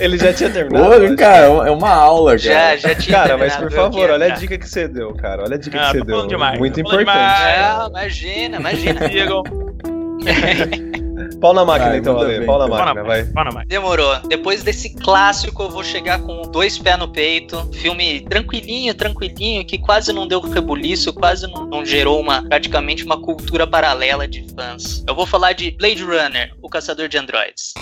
[0.00, 1.16] Ele já tinha terminado.
[1.16, 2.38] Cara, é uma aula, cara.
[2.38, 4.40] Já, já tinha Cara, mas por favor, olha a cara.
[4.40, 5.42] dica que você deu, cara.
[5.44, 6.14] Olha a dica Ah, que você tô deu.
[6.16, 7.06] falando demais, Muito importante.
[7.06, 7.78] demais.
[7.78, 9.00] Não, imagina, imagina.
[9.08, 9.42] Sigam.
[11.40, 12.44] Pau na máquina, Vai, então, manda Ale.
[12.46, 12.78] Pau na então.
[12.78, 13.24] máquina, vai.
[13.26, 13.68] Fala mais.
[13.68, 14.20] Demorou.
[14.28, 17.68] Depois desse clássico, eu vou chegar com dois pés no peito.
[17.72, 23.20] Filme tranquilinho, tranquilinho, que quase não deu rebuliço, quase não, não gerou uma praticamente uma
[23.20, 25.04] cultura paralela de fãs.
[25.06, 27.72] Eu vou falar de Blade Runner, o caçador de androids.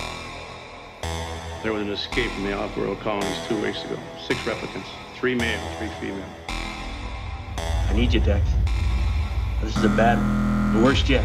[1.62, 3.98] There was an escape from the off-world colonies two weeks ago.
[4.26, 4.86] Six replicants,
[5.18, 6.28] three male, three female.
[7.90, 8.42] I need you, Dex.
[9.62, 10.74] This is a bad one.
[10.74, 11.24] The worst yet.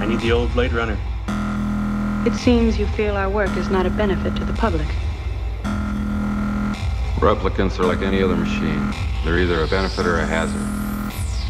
[0.00, 0.98] I need the old Blade Runner.
[2.26, 4.86] It seems you feel our work is not a benefit to the public.
[7.16, 8.94] Replicants are like any other machine.
[9.26, 10.62] They're either a benefit or a hazard.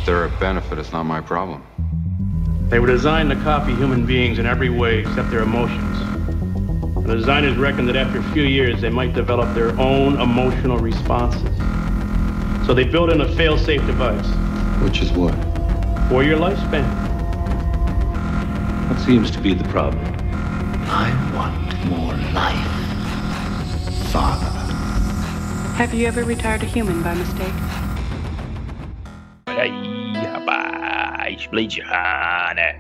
[0.00, 1.62] If they're a benefit, it's not my problem.
[2.70, 5.98] They were designed to copy human beings in every way except their emotions.
[7.06, 11.56] The designers reckoned that after a few years, they might develop their own emotional responses.
[12.66, 14.26] So they built in a fail-safe device
[14.82, 15.34] Which is what?
[16.08, 17.09] for your lifespan.
[19.04, 20.04] Seems to be the problem?
[20.88, 21.54] I want
[21.86, 22.68] more life.
[24.12, 24.46] Father.
[25.76, 27.52] Have you ever retired a human by mistake?
[29.48, 31.46] Olha aí, rapaz.
[31.50, 32.76] Blade Runner.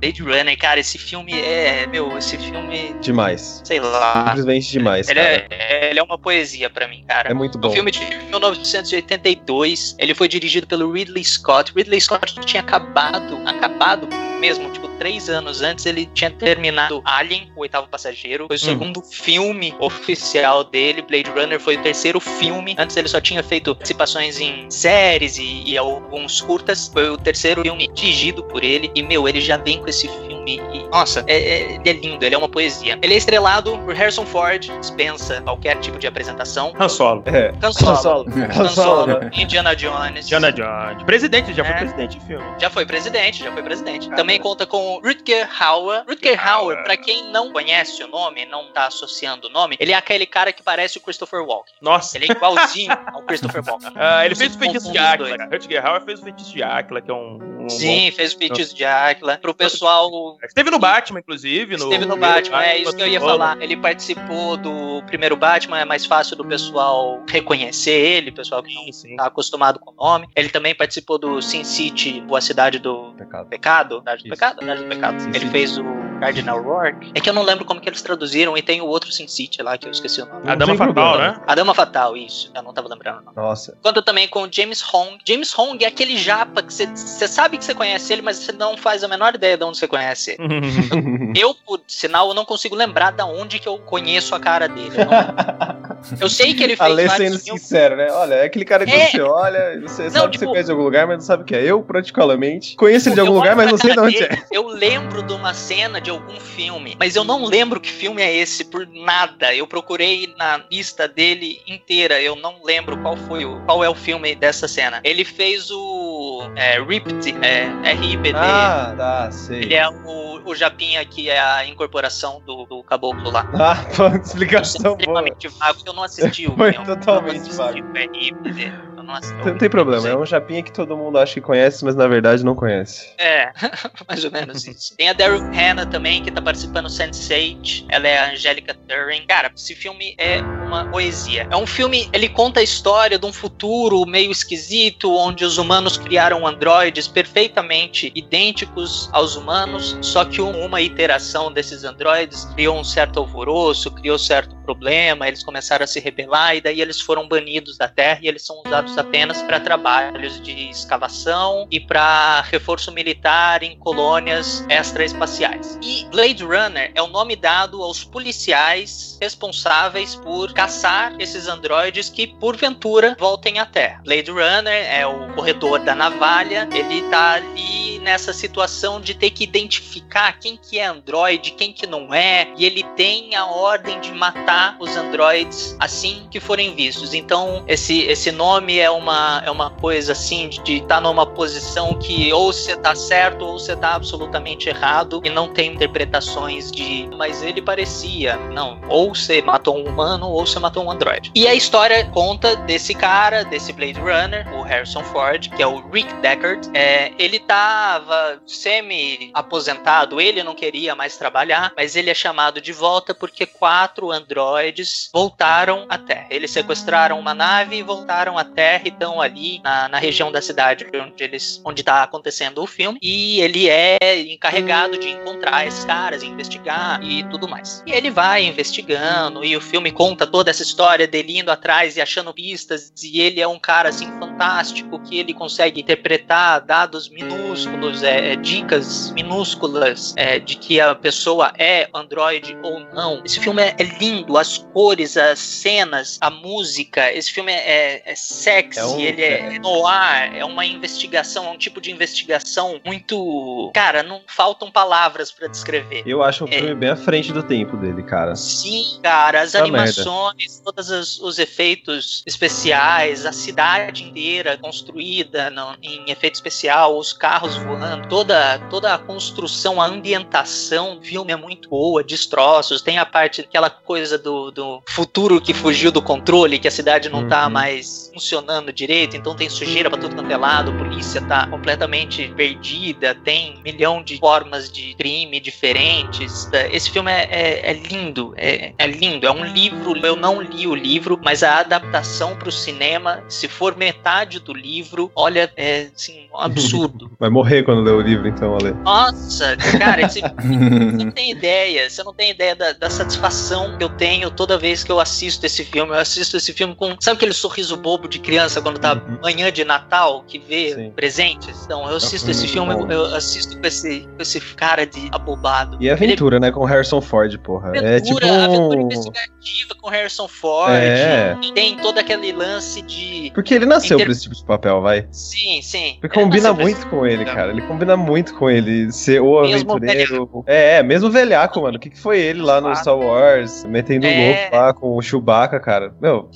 [0.00, 1.86] Blade Runner, cara, esse filme é.
[1.88, 2.94] Meu, esse filme.
[3.00, 3.60] Demais.
[3.64, 4.26] Sei lá.
[4.28, 5.46] Simplesmente demais, Ele cara.
[5.50, 7.30] é, ele é uma poesia pra mim, cara.
[7.30, 7.70] É muito Um bom.
[7.70, 9.96] filme de 1982.
[9.98, 11.72] Ele foi dirigido pelo Ridley Scott.
[11.74, 17.60] Ridley Scott tinha acabado, acabado mesmo, tipo, três anos antes, ele tinha terminado Alien, o
[17.60, 18.46] oitavo passageiro.
[18.46, 18.62] Foi o Hum.
[18.62, 21.02] segundo filme oficial dele.
[21.02, 22.74] Blade Runner foi o terceiro filme.
[22.78, 26.88] Antes ele só tinha feito participações em séries e, e alguns curtas.
[26.92, 28.90] Foi o terceiro filme dirigido por ele.
[28.94, 30.27] E, meu, ele já vem com esse filme.
[30.56, 32.98] E, nossa, é, é- ele é lindo, ele é uma poesia.
[33.02, 36.72] Ele é estrelado por Harrison Ford, dispensa qualquer tipo de apresentação.
[36.78, 37.22] Han Solo.
[37.26, 37.52] É.
[37.62, 37.90] Han Solo.
[37.90, 38.24] Han Solo.
[38.62, 39.20] Han Solo.
[39.32, 40.24] Indiana Jones.
[40.24, 41.02] Indiana Jones.
[41.04, 41.78] Presidente, já foi É.
[41.78, 42.44] presidente do filme.
[42.58, 44.08] Já foi presidente, já foi presidente.
[44.10, 46.04] Também conta com Rutger Hauer.
[46.08, 49.96] Rutger Hauer, pra quem não conhece o nome, não tá associando o nome, ele é
[49.96, 51.74] aquele cara que parece o Christopher Walken.
[51.80, 52.16] Nossa.
[52.16, 53.92] Ele é igualzinho ao Christopher Walken.
[53.96, 55.36] Ah, ele fez o feitiço de Áquila.
[55.52, 57.57] Rutger Hauer fez o feitiço de Áquila, que é um.
[57.68, 59.38] Um Sim, fez o feitiço de Áquila.
[59.38, 61.76] Pro pessoal Esteve no Batman, inclusive.
[61.76, 63.60] No Esteve no Batman, é isso que eu ia falar.
[63.60, 69.16] Ele participou do primeiro Batman, é mais fácil do pessoal reconhecer ele, pessoal que não
[69.16, 70.28] tá acostumado com o nome.
[70.34, 73.48] Ele também participou do Sin City, ou a cidade do Pecado.
[73.48, 73.98] Pecado?
[73.98, 74.60] Cidade do Pecado?
[74.60, 75.36] Cidade do Pecado.
[75.36, 77.10] Ele fez o Cardinal Rourke.
[77.14, 79.62] É que eu não lembro como que eles traduziram, e tem o outro Sin City
[79.62, 80.48] lá, que eu esqueci o nome.
[80.50, 81.32] A Dama Fatal, problema.
[81.32, 81.40] né?
[81.46, 82.50] A Dama Fatal, isso.
[82.54, 83.22] Eu não tava lembrando.
[83.26, 83.32] Não.
[83.44, 83.76] Nossa.
[83.82, 85.18] Conta também com o James Hong.
[85.26, 88.76] James Hong é aquele japa que você sabe que você conhece ele, mas você não
[88.76, 91.32] faz a menor ideia de onde você conhece ele.
[91.38, 94.90] Eu, por sinal, eu não consigo lembrar da onde que eu conheço a cara dele.
[94.96, 95.87] Eu, não-
[96.20, 98.08] Eu sei que ele fez Ale sendo sincero, né?
[98.10, 99.06] Olha, é aquele cara que É.
[99.10, 101.42] você olha, você Não, sabe que tipo- você conhece de algum lugar, mas não sabe
[101.42, 101.62] o que é.
[101.64, 104.46] Eu, particularmente, conheço ele de algum lugar, mas não sei de onde dele, é.
[104.50, 108.34] Eu lembro de uma cena de algum filme, mas eu não lembro que filme é
[108.34, 109.54] esse por nada.
[109.54, 113.94] Eu procurei na lista dele inteira, eu não lembro qual foi o qual é o
[113.94, 115.00] filme dessa cena.
[115.04, 118.38] Ele fez o é, Ripped, é, R-I-P-D.
[118.38, 119.62] Ah, tá, sei.
[119.62, 123.48] Ele é o, o Japinha que é a incorporação do, do caboclo lá.
[123.54, 124.96] Ah, pô, explicação boa.
[124.98, 129.44] extremamente vago, eu não assisti o Foi totalmente não assisti eu não.
[129.46, 132.44] Não tem problema, é um japinha que todo mundo acha que conhece, mas na verdade
[132.44, 133.08] não conhece.
[133.18, 133.50] É,
[134.06, 134.96] mais ou menos isso.
[134.96, 137.86] Tem a Daryl Hannah também, que tá participando do Sense8.
[137.88, 139.24] Ela é a Angélica Turing.
[139.26, 141.46] Cara, esse filme é uma poesia.
[141.50, 145.96] É um filme, ele conta a história de um futuro meio esquisito, onde os humanos
[145.96, 153.18] criaram androides perfeitamente idênticos aos humanos, só que uma iteração desses androides criou um certo
[153.18, 157.88] alvoroço, criou certo problema, eles começaram a se rebelar e daí eles foram banidos da
[157.88, 163.76] Terra e eles são usados apenas para trabalhos de escavação e para reforço militar em
[163.78, 165.78] colônias extraespaciais.
[165.82, 172.26] E Blade Runner é o nome dado aos policiais responsáveis por caçar esses androides que
[172.26, 174.00] porventura voltem à Terra.
[174.04, 179.44] Blade Runner é o corredor da navalha, ele tá ali nessa situação de ter que
[179.44, 184.12] identificar quem que é androide, quem que não é, e ele tem a ordem de
[184.12, 187.12] matar os androids assim que forem vistos.
[187.12, 191.94] Então, esse, esse nome é uma, é uma coisa assim de estar tá numa posição
[191.94, 197.08] que ou você tá certo ou você tá absolutamente errado e não tem interpretações de
[197.16, 198.36] mas ele parecia.
[198.52, 201.30] Não, ou você matou um humano ou você matou um android.
[201.34, 205.88] E a história conta desse cara, desse Blade Runner, o Harrison Ford, que é o
[205.90, 206.68] Rick Deckard.
[206.74, 213.14] É, ele tava semi-aposentado, ele não queria mais trabalhar, mas ele é chamado de volta
[213.14, 216.26] porque quatro androides androides voltaram à Terra.
[216.30, 220.42] Eles sequestraram uma nave e voltaram à Terra e estão ali na, na região da
[220.42, 222.98] cidade onde eles onde está acontecendo o filme.
[223.02, 223.98] E ele é
[224.32, 227.82] encarregado de encontrar esses caras, investigar e tudo mais.
[227.86, 232.00] E ele vai investigando e o filme conta toda essa história dele indo atrás e
[232.00, 232.92] achando pistas.
[233.02, 238.36] E ele é um cara assim fantástico que ele consegue interpretar dados minúsculos, é, é
[238.36, 243.22] dicas minúsculas é, de que a pessoa é androide ou não.
[243.24, 247.12] Esse filme é, é lindo, as cores, as cenas, a música.
[247.12, 248.14] Esse filme é, é, é
[248.62, 252.80] sexy, é um, ele é, é noir, é uma investigação, é um tipo de investigação
[252.84, 253.70] muito.
[253.74, 256.02] Cara, não faltam palavras para descrever.
[256.06, 258.36] Eu acho um filme bem à frente do tempo dele, cara.
[258.36, 266.10] Sim, cara, as animações, todos os, os, efeitos especiais, a cidade inteira construída no, em
[266.10, 271.68] efeito especial, os carros voando, toda, toda a construção, a ambientação do filme é muito
[271.68, 276.58] boa, destroços, tem a parte, aquela coisa do do, do futuro que fugiu do controle,
[276.58, 277.44] que a cidade não tá uhum.
[277.44, 281.46] tá mais funcionando direito, então tem sujeira para tudo quanto é lado, a polícia tá
[281.46, 286.48] completamente perdida, tem um milhão de formas de crime diferentes.
[286.70, 289.26] Esse filme é, é, é lindo, é, é, lindo.
[289.26, 293.48] É um livro, eu não li o livro, mas a adaptação para o cinema, se
[293.48, 297.10] for metade do livro, olha, é assim, um absurdo.
[297.18, 298.72] Vai morrer quando ler o livro, então, Ale.
[298.84, 303.84] Nossa, cara, esse, você não tem ideia, você não tem ideia da, da satisfação que
[303.84, 305.92] eu tenho tenho toda vez que eu assisto esse filme.
[305.92, 306.96] Eu assisto esse filme com.
[307.00, 309.18] Sabe aquele sorriso bobo de criança quando tá uhum.
[309.22, 310.90] manhã de Natal que vê Sim.
[310.90, 311.64] presentes?
[311.64, 315.76] Então, eu assisto esse filme, eu, eu, assisto com esse, com esse cara de abobado.
[315.80, 316.46] E aventura, Ele...
[316.46, 316.52] né?
[316.52, 317.68] Com Harrison Ford, porra.
[317.68, 318.24] Aventura, é tipo.
[318.24, 320.72] Aventura investigativa com Harrison Ford.
[320.72, 321.36] É.
[321.54, 323.30] Tem todo aquele lance de.
[323.34, 324.06] Porque ele nasceu Inter...
[324.06, 325.06] pra esse tipo de papel, vai.
[325.10, 325.98] Sim, sim.
[326.00, 327.50] Porque combina muito com ele, cara.
[327.50, 328.90] Ele combina muito com ele.
[328.92, 330.14] Ser o mesmo aventureiro.
[330.14, 330.44] Velhaco.
[330.46, 331.76] É, mesmo velhaco, mano.
[331.76, 333.64] O que, que foi ele lá no Star Wars?
[333.64, 334.40] Metendo é...
[334.50, 335.94] louco lá com o Chewbacca, cara.
[336.00, 336.30] Meu.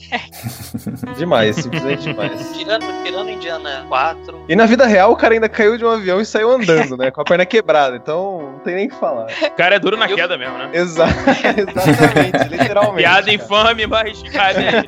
[1.16, 2.52] demais, simplesmente demais.
[2.56, 4.44] Tirando, tirando Indiana 4.
[4.48, 7.10] E na vida real, o cara ainda caiu de um avião e saiu andando, né?
[7.10, 7.96] Com a perna quebrada.
[7.96, 9.26] Então, não tem nem o que falar.
[9.52, 10.16] O cara é duro na Eu...
[10.16, 10.70] queda mesmo, né?
[10.72, 11.04] Exa
[11.56, 13.02] exatamente, literalmente.
[13.02, 13.32] Piada cara.
[13.32, 14.84] infame, mas cara,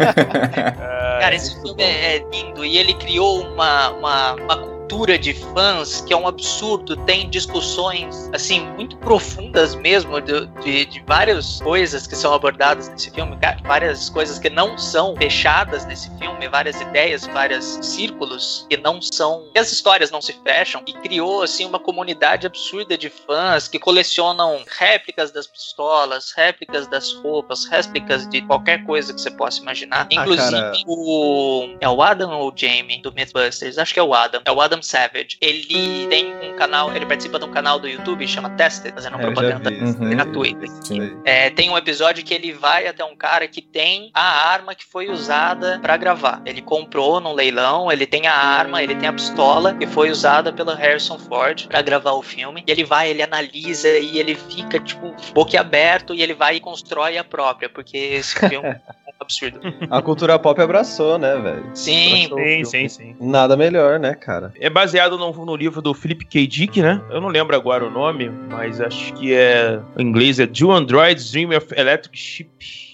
[1.20, 6.12] cara, esse filme é lindo e ele criou uma, uma, uma cultura de fãs que
[6.12, 6.94] é um absurdo.
[7.04, 13.10] Tem discussões, assim, muito profundas mesmo, de, de, de várias coisas que são abordadas nesse
[13.10, 19.00] filme, várias coisas que não são fechadas nesse filme, várias ideias, vários círculos que não
[19.00, 19.48] são.
[19.52, 23.78] que as histórias não se fecham, e criou, assim, uma comunidade absurda de fãs que
[23.78, 30.06] colecionam réplicas das pistolas, réplicas das roupas, réplicas de qualquer coisa que você possa imaginar.
[30.10, 31.76] Ah, Inclusive, ah, o.
[31.80, 33.78] É o Adam ou o Jamie do Mythbusters?
[33.78, 34.42] Acho que é o Adam.
[34.44, 37.88] É o Adam Adam Savage, ele tem um canal, ele participa de um canal do
[37.88, 40.10] YouTube chama Tested, fazendo é, propaganda uhum.
[40.10, 40.64] gratuita.
[41.24, 44.84] É, tem um episódio que ele vai até um cara que tem a arma que
[44.84, 46.42] foi usada para gravar.
[46.44, 50.52] Ele comprou num leilão, ele tem a arma, ele tem a pistola que foi usada
[50.52, 52.64] pelo Harrison Ford para gravar o filme.
[52.66, 57.16] E ele vai, ele analisa e ele fica tipo boquiaberto e ele vai e constrói
[57.16, 59.60] a própria, porque esse filme é um absurdo.
[59.90, 61.70] A cultura pop abraçou, né, velho?
[61.74, 63.16] Sim, sim, sim, sim.
[63.20, 64.52] Nada melhor, né, cara?
[64.64, 66.46] É baseado no, no, livro do Philip K.
[66.46, 66.98] Dick, né?
[67.10, 69.78] Eu não lembro agora o nome, mas acho que é.
[69.98, 72.48] Em inglês é Do Androids Dream of Electric Ship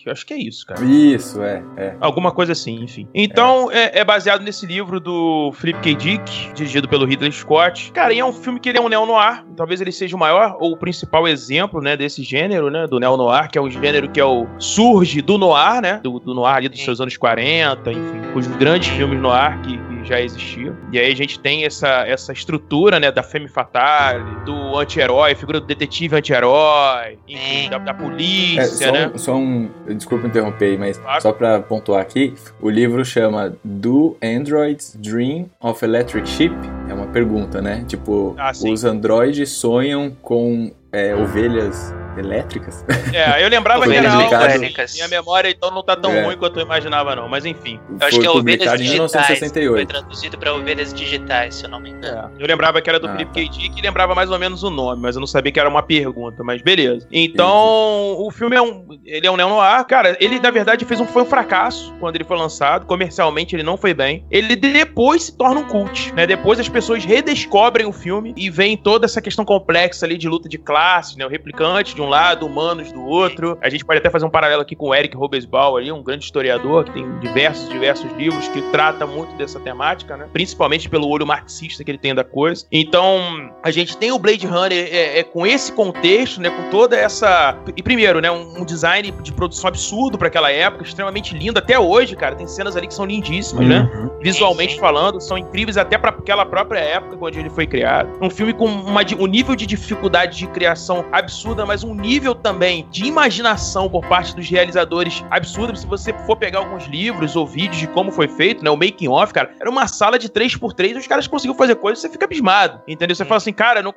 [0.07, 0.85] Eu acho que é isso, cara.
[0.85, 1.63] Isso, é.
[1.77, 1.97] é.
[2.01, 3.07] Alguma coisa assim, enfim.
[3.15, 5.95] Então, é, é baseado nesse livro do Philip K.
[5.95, 7.93] Dick, dirigido pelo Ridley Scott.
[7.93, 9.45] Cara, e é um filme que ele é um neo-noir.
[9.57, 13.51] Talvez ele seja o maior ou o principal exemplo, né, desse gênero, né, do neo-noir,
[13.51, 16.69] que é um gênero que é o surge do noir, né, do, do noir ali
[16.69, 20.77] dos seus anos 40, enfim, os grandes filmes noir que, que já existiam.
[20.93, 25.61] E aí a gente tem essa, essa estrutura, né, da femme fatale, do anti-herói, figura
[25.61, 29.11] do detetive anti-herói, enfim, da, da É, polícia, só, né?
[29.15, 29.71] um, só um.
[29.95, 31.21] Desculpa interromper, aí, mas Claro.
[31.23, 36.55] só pra pontuar aqui, o livro chama Do Androids Dream of Electric Sheep?
[36.89, 37.85] É uma pergunta, né?
[37.87, 42.85] Tipo, Ah, os androides sonham com é, ovelhas elétricas?
[43.13, 44.97] É, eu lembrava que Foi era algo assim.
[44.97, 46.23] Minha memória então não tá tão É.
[46.25, 47.29] ruim quanto eu imaginava, não.
[47.29, 47.79] Mas enfim.
[47.89, 48.81] Eu acho Foi que é ovelhas digitais.
[48.81, 49.89] Foi 1968.
[49.89, 52.31] traduzido pra ovelhas digitais, se eu não me engano.
[52.39, 53.49] Eu lembrava que era do Ah, Philip K.
[53.49, 55.83] Dick e lembrava mais ou menos o nome, mas eu não sabia que era uma
[55.83, 57.07] pergunta, mas beleza.
[57.11, 58.87] Então, o filme é um.
[59.05, 59.85] Ele é um neo-noir.
[59.87, 62.87] Cara, ele na verdade fez um, foi um fracasso quando ele foi lançado.
[62.87, 64.27] Comercialmente ele não foi bem.
[64.31, 66.27] Ele depois se torna um cult, né?
[66.27, 70.49] Depois as pessoas redescobrem o filme e vem toda essa questão complexa ali de luta
[70.49, 71.25] de classe, né?
[71.25, 73.57] O replicante de um lado, humanos do outro.
[73.63, 76.25] A gente pode até fazer um paralelo aqui com o Eric Robesbal ali, um grande
[76.25, 80.29] historiador que tem diversos, diversos livros que trata muito dessa temática, né?
[80.33, 82.67] Principalmente pelo olho marxista que ele tem da coisa.
[82.71, 86.51] Então, a gente tem o Blade Runner é, é com esse contexto, né?
[86.51, 87.57] Com toda essa.
[87.77, 88.31] E primeiro, né?
[88.31, 91.59] Um, um design de produção absurdo para aquela época, extremamente lindo.
[91.59, 93.91] Até hoje, cara, tem cenas ali que são lindíssimas, né?
[93.95, 94.11] Uhum.
[94.21, 98.11] Visualmente falando, são incríveis até para aquela própria época onde ele foi criado.
[98.21, 102.87] Um filme com uma, um nível de dificuldade de criação absurda, mas um nível também
[102.91, 105.77] de imaginação por parte dos realizadores absurdo.
[105.77, 108.71] Se você for pegar alguns livros ou vídeos de como foi feito, né?
[108.71, 112.01] O making off, cara, era uma sala de 3x3 e os caras conseguiam fazer coisas,
[112.01, 112.81] você fica abismado.
[112.87, 113.15] Entendeu?
[113.17, 113.95] Você fala assim, cara, não-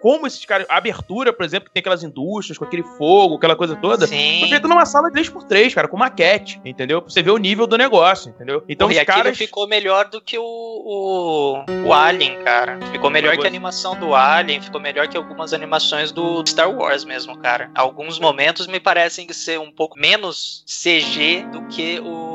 [0.00, 0.66] como esses caras.
[0.68, 4.06] A abertura, por exemplo, que tem aquelas indústrias com aquele fogo, aquela coisa toda.
[4.06, 4.40] Sim.
[4.40, 7.00] Foi feito numa sala 3x3, cara, com maquete, entendeu?
[7.02, 8.62] Pra você ver o nível do negócio, entendeu?
[8.68, 9.38] Então e os aquilo caras.
[9.38, 12.78] ficou melhor do que o, o, o Alien, cara.
[12.92, 17.04] Ficou melhor que a animação do Alien, ficou melhor que algumas animações do Star Wars
[17.04, 17.70] mesmo, cara.
[17.74, 22.25] Alguns momentos me parecem ser um pouco menos CG do que o,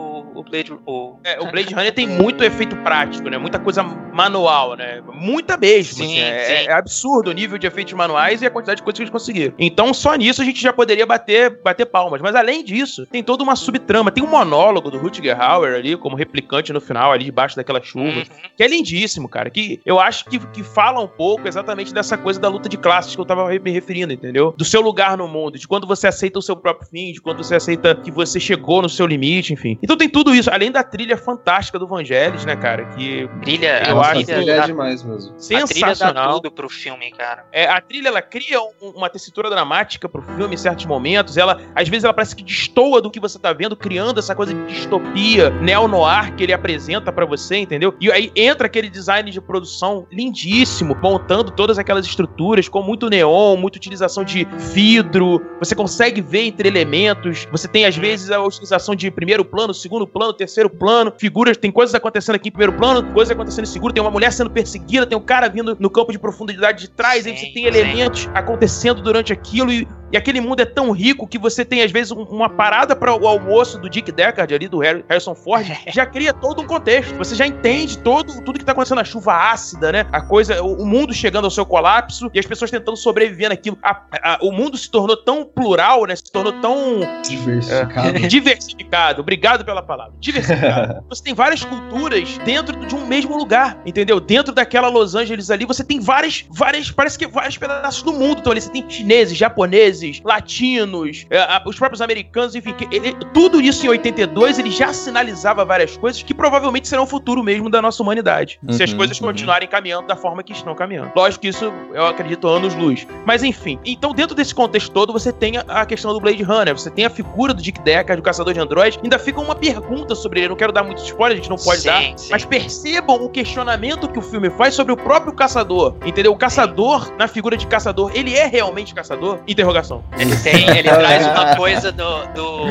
[0.41, 0.73] o Blade...
[0.86, 1.17] O...
[1.23, 3.38] É, o Blade Runner tem muito efeito prático, né?
[3.38, 5.01] Muita coisa manual, né?
[5.13, 5.95] Muita mesmo.
[5.95, 6.67] Sim, assim, é, sim.
[6.67, 9.54] é absurdo o nível de efeitos manuais e a quantidade de coisas que eles conseguiram.
[9.58, 12.21] Então, só nisso a gente já poderia bater, bater palmas.
[12.21, 14.12] Mas além disso, tem toda uma subtrama.
[14.12, 18.19] Tem um monólogo do Rutger Hauer ali, como replicante no final, ali debaixo daquela chuva.
[18.19, 18.23] Uhum.
[18.58, 19.49] Que é lindíssimo, cara.
[19.49, 23.15] Que eu acho que, que fala um pouco exatamente dessa coisa da luta de classes
[23.15, 24.54] que eu tava me referindo, entendeu?
[24.58, 27.43] Do seu lugar no mundo, de quando você aceita o seu próprio fim, de quando
[27.43, 29.77] você aceita que você chegou no seu limite, enfim.
[29.82, 32.86] Então tem tudo isso, além da trilha fantástica do Vangelis, né, cara?
[32.86, 35.34] Que Trilha, eu a acho trilha Ele é demais mesmo.
[35.34, 36.34] A trilha dá sensacional.
[36.36, 37.46] tudo pro filme, cara.
[37.52, 41.38] É, a trilha ela cria um- uma tessitura dramática pro filme em certos momentos.
[41.38, 44.54] Ela, às vezes, ela parece que destoa do que você tá vendo, criando essa coisa
[44.54, 47.94] de distopia neo-noir que ele apresenta pra você, entendeu?
[48.00, 53.56] E aí entra aquele design de produção lindíssimo, montando todas aquelas estruturas com muito neon,
[53.58, 55.41] muita utilização de vidro.
[55.60, 57.48] Você consegue ver entre elementos.
[57.52, 61.58] Você tem, às vezes, a utilização de primeiro plano, segundo plano, terceiro plano, figuras.
[61.58, 63.93] Tem coisas acontecendo aqui em primeiro plano, coisas acontecendo em segundo.
[63.93, 67.26] Tem uma mulher sendo perseguida, tem um cara vindo no campo de profundidade de trás.
[67.26, 69.71] aí você tem elementos acontecendo durante aquilo.
[69.71, 72.95] E, e aquele mundo é tão rico que você tem, às vezes, um- uma parada
[72.95, 77.15] para o almoço do Dick Deckard ali, do Harrison Ford, já cria todo um contexto.
[77.17, 80.06] Você já entende todo, tudo que tá acontecendo, a chuva ácida, né?
[80.12, 83.78] A coisa, o, o mundo chegando ao seu colapso e as pessoas tentando sobreviver naquilo.
[83.84, 86.15] A- a- o mundo se tornou tão plural, né?
[86.15, 88.19] Se tornou tão Diversificado.
[88.28, 89.21] diversificado.
[89.21, 90.13] Obrigado pela palavra.
[90.19, 91.04] Diversificado.
[91.10, 94.19] você tem várias culturas dentro de um mesmo lugar, entendeu?
[94.19, 98.39] Dentro daquela Los Angeles ali, você tem várias, várias, parece que vários pedaços do mundo
[98.39, 98.62] estão ali.
[98.62, 102.72] Você tem chineses, japoneses, latinos, é, os próprios americanos, enfim.
[102.74, 107.08] que ele- tudo isso em 82, ele já sinalizava várias coisas que provavelmente serão o
[107.08, 108.60] futuro mesmo da nossa humanidade.
[108.72, 109.28] se as Uhum, coisas uhum.
[109.28, 111.12] continuarem caminhando da forma que estão caminhando.
[111.16, 113.06] Lógico que isso, eu acredito, anos-luz.
[113.26, 116.90] Mas enfim, então dentro desse contexto todo, você tem a, questão do Blade Runner, você
[116.90, 120.40] tem a figura do Dick Deckard, do caçador de androides, ainda fica uma pergunta sobre
[120.40, 120.46] ele.
[120.48, 122.18] Eu não quero dar muito spoiler, a gente não pode Sim, dar.
[122.18, 122.30] sim.
[122.32, 125.96] Mas percebam o questionamento que o filme faz sobre o próprio caçador.
[126.06, 126.32] Entendeu?
[126.32, 129.40] O caçador, na figura de caçador, ele é realmente caçador?
[129.48, 129.90] Interrogação.
[130.17, 132.67] Ele tem, ele traz uma coisa do, do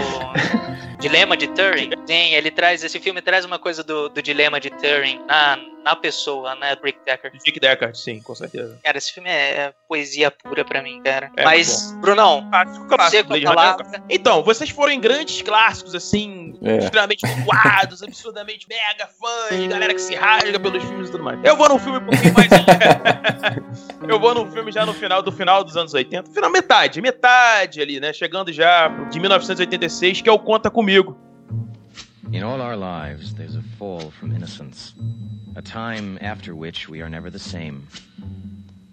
[0.98, 1.90] dilema de Turing.
[2.06, 5.96] Sim, ele traz, esse filme traz uma coisa do, do dilema de Turing na, na
[5.96, 7.32] pessoa, né, Rick Decker.
[7.44, 8.78] Dick Deckard, sim, com certeza.
[8.84, 11.30] Cara, esse filme é, é poesia pura pra mim, cara.
[11.36, 13.34] É, Mas, Brunão, Clássico, você clássico.
[13.36, 14.02] um palavra.
[14.08, 16.78] Então, vocês foram em grandes clássicos, assim, É.
[16.78, 21.38] extremamente voados, absurdamente mega fãs, galera que se rasga pelos filmes e tudo mais.
[21.44, 22.48] Eu vou num filme um pouquinho mais.
[24.08, 26.30] Eu vou num filme já no final do final dos anos 80.
[26.32, 28.12] Final, metade, metade ali, né?
[28.12, 31.16] Chegando já de 1986, que é o Conta Comigo.
[32.32, 34.94] In all our lives, there's a fall from innocence,
[35.56, 37.88] a time after which we are never the same.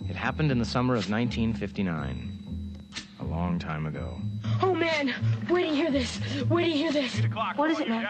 [0.09, 2.75] It happened in the summer of 1959,
[3.19, 4.19] a long time ago.
[4.63, 5.13] Oh man,
[5.51, 6.19] wait to hear this.
[6.49, 7.21] Wait to hear this.
[7.55, 8.07] What is it, man?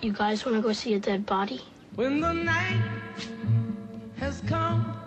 [0.00, 1.60] You guys want to go see a dead body?
[1.94, 2.82] When the night
[4.18, 5.00] has come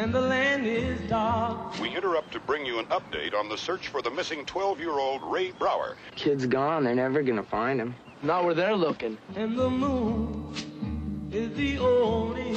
[0.00, 1.78] and the land is dark.
[1.78, 4.92] We interrupt to bring you an update on the search for the missing 12 year
[4.98, 5.98] old Ray Brower.
[6.14, 6.84] Kid's gone.
[6.84, 7.94] They're never gonna find him.
[8.22, 9.18] Not where they're looking.
[9.36, 12.54] And the moon is the only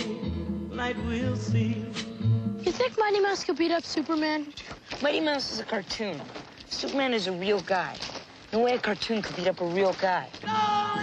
[0.74, 1.86] light we'll see.
[2.62, 4.54] You think Mighty Mouse could beat up Superman?
[5.02, 6.22] Mighty Mouse is a cartoon.
[6.70, 7.98] Superman is a real guy.
[8.54, 10.30] No way a cartoon could beat up a real guy.
[10.44, 11.03] We're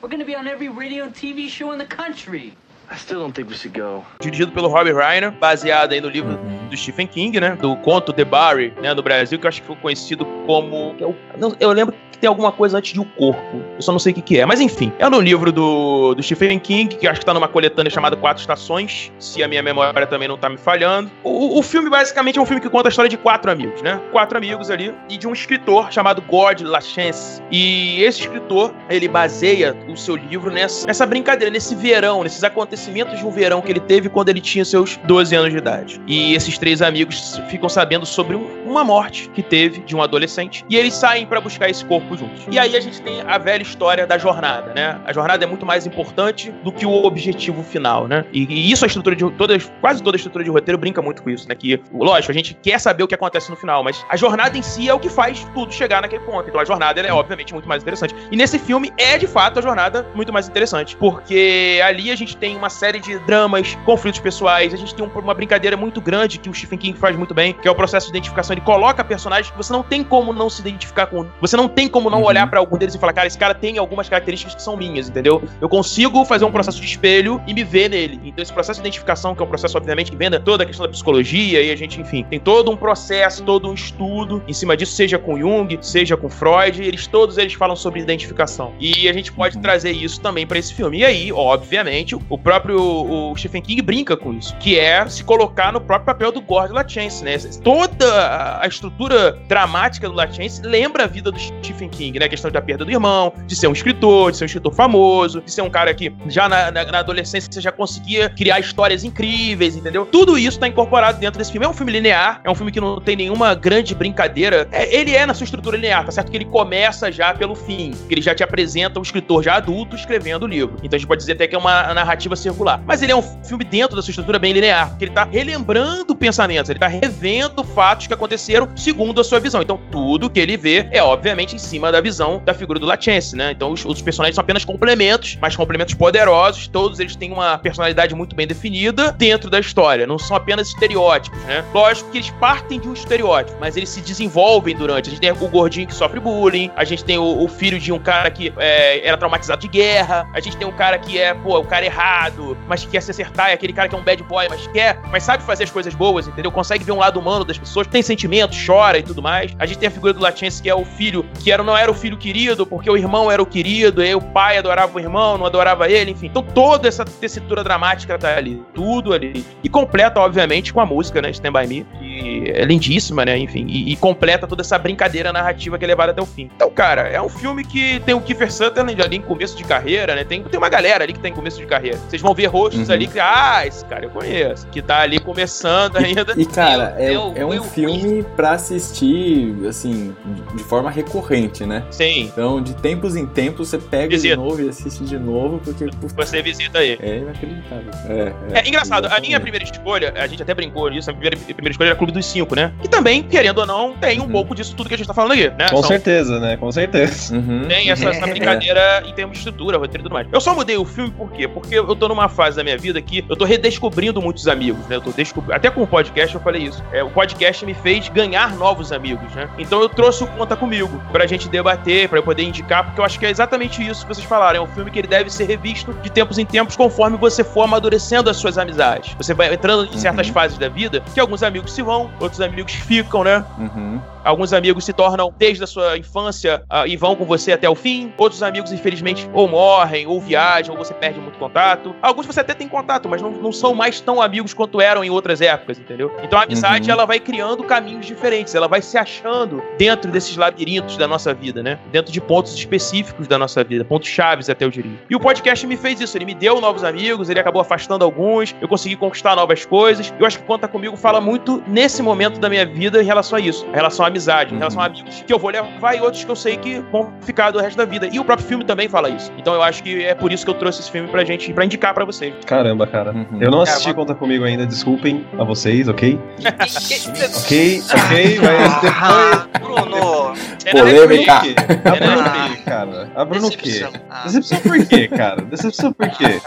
[0.00, 2.54] We're gonna be on every radio and TV show in the country.
[2.90, 4.02] I still don't think we should go.
[4.20, 6.38] Dirigido pelo Robbie Reiner, baseado aí no livro
[6.70, 7.56] do Stephen King, né?
[7.60, 8.94] Do conto The Barry, né?
[8.94, 10.96] No Brasil, que eu acho que foi conhecido como.
[10.98, 11.14] Eu,
[11.60, 13.62] eu lembro que tem alguma coisa antes de O Corpo.
[13.76, 14.46] Eu só não sei o que, que é.
[14.46, 17.90] Mas enfim, é no livro do, do Stephen King, que acho que tá numa coletânea
[17.90, 21.10] chamada Quatro Estações, se a minha memória também não tá me falhando.
[21.22, 24.00] O, o filme, basicamente, é um filme que conta a história de quatro amigos, né?
[24.10, 27.42] Quatro amigos ali, e de um escritor chamado God Lachance.
[27.50, 32.77] E esse escritor, ele baseia o seu livro nessa, nessa brincadeira, nesse verão, nesses acontecimentos
[32.86, 36.00] de um verão que ele teve quando ele tinha seus 12 anos de idade.
[36.06, 40.64] E esses três amigos ficam sabendo sobre um, uma morte que teve de um adolescente,
[40.68, 42.44] e eles saem para buscar esse corpo juntos.
[42.50, 45.00] E aí a gente tem a velha história da jornada, né?
[45.04, 48.24] A jornada é muito mais importante do que o objetivo final, né?
[48.32, 51.22] E, e isso a estrutura de toda, quase toda a estrutura de roteiro brinca muito
[51.22, 51.54] com isso, né?
[51.54, 54.62] Que, lógico, a gente quer saber o que acontece no final, mas a jornada em
[54.62, 56.48] si é o que faz tudo chegar naquele ponto.
[56.48, 58.14] Então a jornada é obviamente muito mais interessante.
[58.30, 62.36] E nesse filme é de fato a jornada muito mais interessante, porque ali a gente
[62.36, 66.48] tem uma série de dramas, conflitos pessoais, a gente tem uma brincadeira muito grande que
[66.48, 68.54] o Stephen King faz muito bem, que é o processo de identificação.
[68.54, 71.88] Ele coloca personagens que você não tem como não se identificar com, você não tem
[71.88, 72.26] como não uhum.
[72.26, 75.08] olhar para algum deles e falar, cara, esse cara tem algumas características que são minhas,
[75.08, 75.42] entendeu?
[75.60, 78.20] Eu consigo fazer um processo de espelho e me ver nele.
[78.24, 80.86] Então esse processo de identificação, que é um processo obviamente que venda toda a questão
[80.86, 84.76] da psicologia e a gente, enfim, tem todo um processo, todo um estudo em cima
[84.76, 88.72] disso, seja com Jung, seja com Freud, eles todos eles falam sobre identificação.
[88.80, 89.62] E a gente pode uhum.
[89.62, 90.98] trazer isso também para esse filme.
[90.98, 95.72] E aí, obviamente, o próprio o Stephen King brinca com isso, que é se colocar
[95.72, 97.36] no próprio papel do Gordon Lachance, né?
[97.62, 102.26] Toda a estrutura dramática do Lachance lembra a vida do Stephen King, né?
[102.26, 105.40] A questão da perda do irmão, de ser um escritor, de ser um escritor famoso,
[105.40, 109.04] de ser um cara que já na, na, na adolescência você já conseguia criar histórias
[109.04, 110.06] incríveis, entendeu?
[110.06, 111.66] Tudo isso tá incorporado dentro desse filme.
[111.66, 114.68] É um filme linear, é um filme que não tem nenhuma grande brincadeira.
[114.72, 116.30] É, ele é na sua estrutura linear, tá certo?
[116.30, 119.96] Que ele começa já pelo fim, que ele já te apresenta um escritor já adulto
[119.96, 120.76] escrevendo o livro.
[120.82, 122.82] Então a gente pode dizer até que é uma narrativa circular.
[122.86, 126.14] Mas ele é um filme dentro da sua estrutura bem linear, porque ele tá relembrando
[126.14, 129.62] pensamentos, ele tá revendo fatos que aconteceram segundo a sua visão.
[129.62, 133.36] Então, tudo que ele vê é, obviamente, em cima da visão da figura do Lachance,
[133.36, 133.52] né?
[133.52, 138.14] Então, os, os personagens são apenas complementos, mas complementos poderosos, todos eles têm uma personalidade
[138.14, 141.64] muito bem definida dentro da história, não são apenas estereótipos, né?
[141.72, 145.08] Lógico que eles partem de um estereótipo, mas eles se desenvolvem durante.
[145.08, 147.92] A gente tem o gordinho que sofre bullying, a gente tem o, o filho de
[147.92, 151.34] um cara que é, era traumatizado de guerra, a gente tem um cara que é,
[151.34, 154.02] pô, o cara errado, mas que quer se acertar, é aquele cara que é um
[154.02, 156.50] bad boy, mas quer, mas sabe fazer as coisas boas, entendeu?
[156.50, 159.54] Consegue ver um lado humano das pessoas, tem sentimentos, chora e tudo mais.
[159.58, 161.90] A gente tem a figura do Latiense, que é o filho, que era, não era
[161.90, 165.38] o filho querido, porque o irmão era o querido, e o pai adorava o irmão,
[165.38, 166.26] não adorava ele, enfim.
[166.26, 169.44] Então toda essa tessitura dramática tá ali, tudo ali.
[169.62, 171.30] E completa, obviamente, com a música, né?
[171.30, 173.38] Stand By Me, que é lindíssima, né?
[173.38, 176.50] Enfim, e, e completa toda essa brincadeira narrativa que é levada até o fim.
[176.54, 180.14] Então, cara, é um filme que tem o Kiefer Sutherland ali em começo de carreira,
[180.14, 180.24] né?
[180.24, 181.98] Tem, tem uma galera ali que tá em começo de carreira.
[182.18, 182.94] Vocês vão ver rostos uhum.
[182.94, 186.34] ali que, ah, esse cara eu conheço, que tá ali começando ainda.
[186.36, 190.14] E, cara, é, é um filme pra assistir, assim,
[190.54, 191.84] de forma recorrente, né?
[191.90, 192.22] Sim.
[192.22, 194.36] Então, de tempos em tempos, você pega visita.
[194.36, 195.86] de novo e assiste de novo, porque...
[196.16, 196.98] Você visita aí.
[197.00, 197.90] É inacreditável.
[198.08, 199.16] É, é, é engraçado, exatamente.
[199.16, 201.96] a minha primeira escolha, a gente até brincou nisso, a primeira, a primeira escolha era
[201.96, 202.72] Clube dos Cinco, né?
[202.82, 204.30] E também, querendo ou não, tem um uhum.
[204.32, 205.68] pouco disso tudo que a gente tá falando aqui, né?
[205.70, 205.88] Com São...
[205.88, 206.56] certeza, né?
[206.56, 207.36] Com certeza.
[207.36, 207.66] Uhum.
[207.68, 210.26] Tem essa, essa brincadeira em termos de estrutura, roteiro e tudo mais.
[210.32, 211.46] Eu só mudei o filme por quê?
[211.46, 214.96] Porque eu tô numa fase da minha vida que eu tô redescobrindo muitos amigos, né?
[214.96, 215.54] Eu tô descobrindo.
[215.54, 216.82] Até com o podcast eu falei isso.
[216.92, 219.48] É, o podcast me fez ganhar novos amigos, né?
[219.58, 223.04] Então eu trouxe o Conta Comigo pra gente debater, pra eu poder indicar, porque eu
[223.04, 224.58] acho que é exatamente isso que vocês falaram.
[224.58, 227.62] É um filme que ele deve ser revisto de tempos em tempos conforme você for
[227.62, 229.14] amadurecendo as suas amizades.
[229.14, 230.32] Você vai entrando em certas uhum.
[230.32, 233.44] fases da vida que alguns amigos se vão, outros amigos ficam, né?
[233.58, 234.00] Uhum.
[234.28, 237.74] Alguns amigos se tornam desde a sua infância uh, e vão com você até o
[237.74, 238.12] fim.
[238.18, 241.96] Outros amigos, infelizmente, ou morrem, ou viajam, ou você perde muito contato.
[242.02, 245.08] Alguns você até tem contato, mas não, não são mais tão amigos quanto eram em
[245.08, 246.14] outras épocas, entendeu?
[246.22, 246.92] Então a amizade, uhum.
[246.92, 251.62] ela vai criando caminhos diferentes, ela vai se achando dentro desses labirintos da nossa vida,
[251.62, 251.78] né?
[251.90, 254.98] Dentro de pontos específicos da nossa vida, pontos chaves até eu diria.
[255.08, 258.54] E o podcast me fez isso, ele me deu novos amigos, ele acabou afastando alguns,
[258.60, 260.12] eu consegui conquistar novas coisas.
[260.20, 263.40] Eu acho que Conta Comigo fala muito nesse momento da minha vida em relação a
[263.40, 264.17] isso, em relação à amizade,
[264.54, 267.12] em relação a amigos que eu vou levar e outros que eu sei que vão
[267.22, 268.08] ficar do resto da vida.
[268.10, 269.32] E o próprio filme também fala isso.
[269.38, 271.64] Então eu acho que é por isso que eu trouxe esse filme pra gente, pra
[271.64, 272.34] indicar pra vocês.
[272.46, 273.12] Caramba, cara.
[273.12, 273.38] Uhum.
[273.40, 276.18] Eu não assisti Conta Comigo ainda, desculpem a vocês, ok?
[276.44, 279.48] ok, ok, mas depois.
[279.60, 280.34] Bruno!
[280.70, 281.40] Polêmica!
[281.84, 283.12] A Bruno o quê, cara?
[283.14, 283.86] A Bruno o quê?
[284.24, 285.42] Decepção por quê, cara?
[285.42, 286.40] Decepção por quê?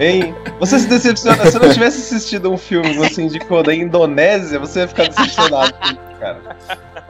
[0.00, 0.34] Hein?
[0.60, 1.46] Você se decepciona.
[1.46, 5.08] Se eu não tivesse assistido um filme que você indicou da Indonésia, você ia ficar
[5.08, 5.74] decepcionado,
[6.18, 6.40] cara.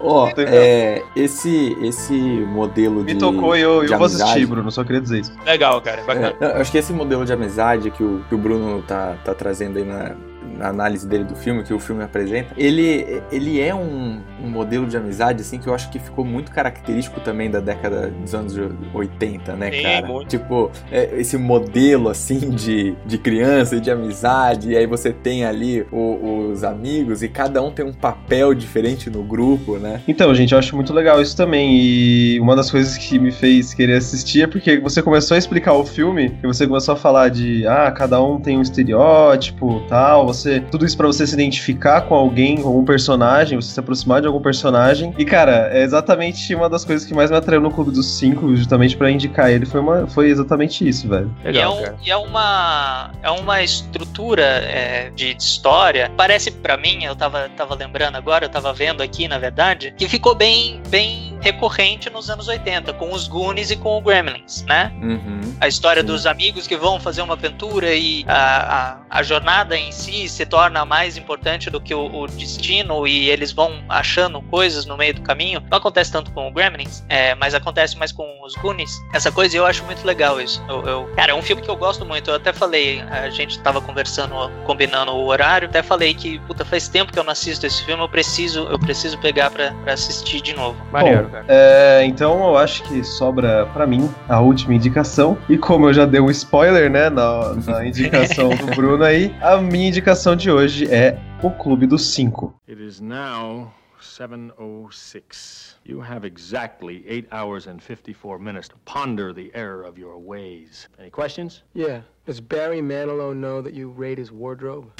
[0.00, 3.14] Ó, oh, é, esse, esse modelo Me de.
[3.14, 5.32] Me tocou e eu, eu vou assistir, Bruno, só queria dizer isso.
[5.44, 6.34] Legal, cara, bacana.
[6.40, 9.78] É, acho que esse modelo de amizade que o, que o Bruno tá, tá trazendo
[9.78, 10.14] aí na,
[10.56, 14.86] na análise dele do filme, que o filme apresenta, ele, ele é um, um, modelo
[14.86, 18.58] de amizade, assim, que eu acho que ficou muito característico também da década dos anos
[18.92, 20.06] 80, né, Sim, cara?
[20.06, 20.28] Muito.
[20.28, 25.44] Tipo, é, esse modelo, assim, de, de criança e de amizade, e aí você tem
[25.44, 30.02] ali o, os amigos e cada um tem um papel diferente no grupo, né?
[30.08, 33.74] Então, gente, eu acho muito legal isso também, e uma das coisas que me fez
[33.74, 37.28] querer assistir é porque você começou a explicar o filme, e você começou a falar
[37.28, 40.60] de, ah, cada um tem um estereótipo, tal, você.
[40.60, 44.26] Tudo isso para você se identificar com alguém, com algum personagem, você se aproximar de
[44.26, 45.14] algum personagem.
[45.18, 48.54] E, cara, é exatamente uma das coisas que mais me atraiu no Clube dos Cinco,
[48.54, 51.34] justamente para indicar ele, foi, uma, foi exatamente isso, velho.
[51.44, 53.10] Legal, e, é um, e é uma.
[53.22, 56.10] É uma estrutura é, de, de, história.
[56.16, 60.08] Parece para mim, eu tava, tava lembrando agora, eu tava vendo aqui, na verdade, que
[60.08, 64.92] ficou bem, bem recorrente nos anos 80, com os Goonies e com o Gremlins, né?
[65.00, 66.06] Uhum, a história sim.
[66.06, 70.44] dos amigos que vão fazer uma aventura e a, a, a jornada em si se
[70.46, 75.14] torna mais importante do que o, o, destino e eles vão achando coisas no meio
[75.14, 75.62] do caminho.
[75.70, 78.92] Não acontece tanto com o Gremlins, é, mas acontece mais com os Goonies.
[79.12, 80.62] Essa coisa eu acho muito legal isso.
[80.68, 82.30] Eu, eu, cara, é um filme que eu gosto muito.
[82.30, 84.34] Eu até falei, a gente tava conversando,
[84.64, 88.02] combinando o horário, até falei que, puta, faz tempo que eu não assisto esse filme,
[88.02, 90.78] eu preciso, eu preciso pegar pra, pra assistir de novo.
[90.92, 91.44] Maneiro, cara.
[91.48, 95.36] É, então eu acho que sobra para mim a última indicação.
[95.48, 99.56] E como eu já dei um spoiler, né, na, na indicação do Bruno aí, a
[99.58, 102.54] minha indicação de hoje é O Clube dos Cinco.
[102.68, 105.76] It is now 706.
[105.84, 110.88] You have exactly 8 hours and 54 minutes to ponder the error of your ways.
[110.98, 111.62] Any questions?
[111.74, 112.00] Yeah.
[112.26, 114.90] Does Barry Manilow know that you raid his wardrobe?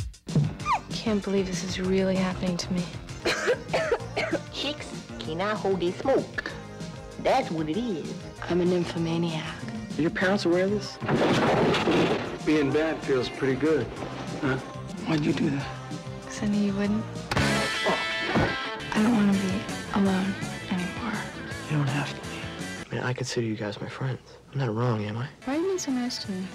[0.90, 2.84] Can't believe this is really happening to me.
[5.28, 6.50] Chicks cannot hold their smoke.
[7.22, 8.14] That's what it is.
[8.48, 9.44] I'm a nymphomaniac.
[9.98, 10.96] Are your parents aware of this?
[12.46, 13.86] Being bad feels pretty good,
[14.40, 14.56] huh?
[15.06, 15.66] Why'd you do that?
[16.22, 17.04] Because I knew you wouldn't.
[17.34, 19.52] I don't want to be
[19.94, 20.34] alone
[20.70, 21.18] anymore.
[21.70, 22.90] You don't have to be.
[22.90, 24.20] I mean, I consider you guys my friends.
[24.52, 25.28] I'm not wrong, am I?
[25.44, 26.46] Why are you being so nice to me?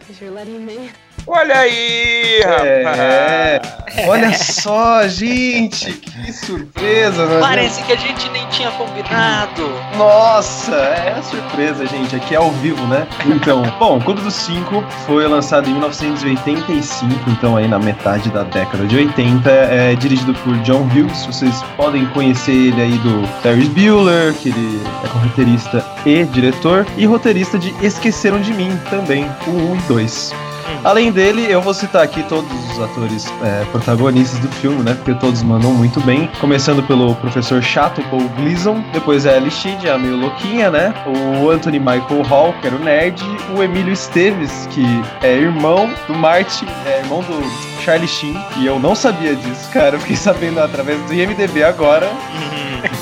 [0.00, 0.90] Because you're letting me.
[1.26, 3.60] Olha aí, é,
[4.06, 7.26] Olha só, gente, que surpresa.
[7.26, 7.40] Né?
[7.40, 9.70] Parece que a gente nem tinha combinado.
[9.96, 12.16] Nossa, é a surpresa, gente.
[12.16, 13.06] Aqui é ao vivo, né?
[13.26, 18.86] Então, bom, Clube dos Cinco foi lançado em 1985, então aí na metade da década
[18.86, 19.50] de 80.
[19.50, 21.26] É dirigido por John Hughes.
[21.26, 27.06] Vocês podem conhecer ele aí do Ferris Bueller, que ele é roteirista e diretor, e
[27.06, 30.49] roteirista de Esqueceram de Mim também, o 1 e 2.
[30.82, 34.94] Além dele, eu vou citar aqui todos os atores é, protagonistas do filme, né?
[34.94, 36.30] Porque todos mandam muito bem.
[36.40, 38.82] Começando pelo professor chato, Paul Gleason.
[38.92, 40.94] Depois é a Sheed, a meio louquinha, né?
[41.06, 43.22] O Anthony Michael Hall, que era o nerd.
[43.56, 44.84] O Emílio Esteves, que
[45.22, 47.42] é irmão do Marty, é irmão do
[47.82, 48.36] Charlie Sheen.
[48.58, 49.96] E eu não sabia disso, cara.
[49.96, 52.10] Eu fiquei sabendo através do IMDB agora.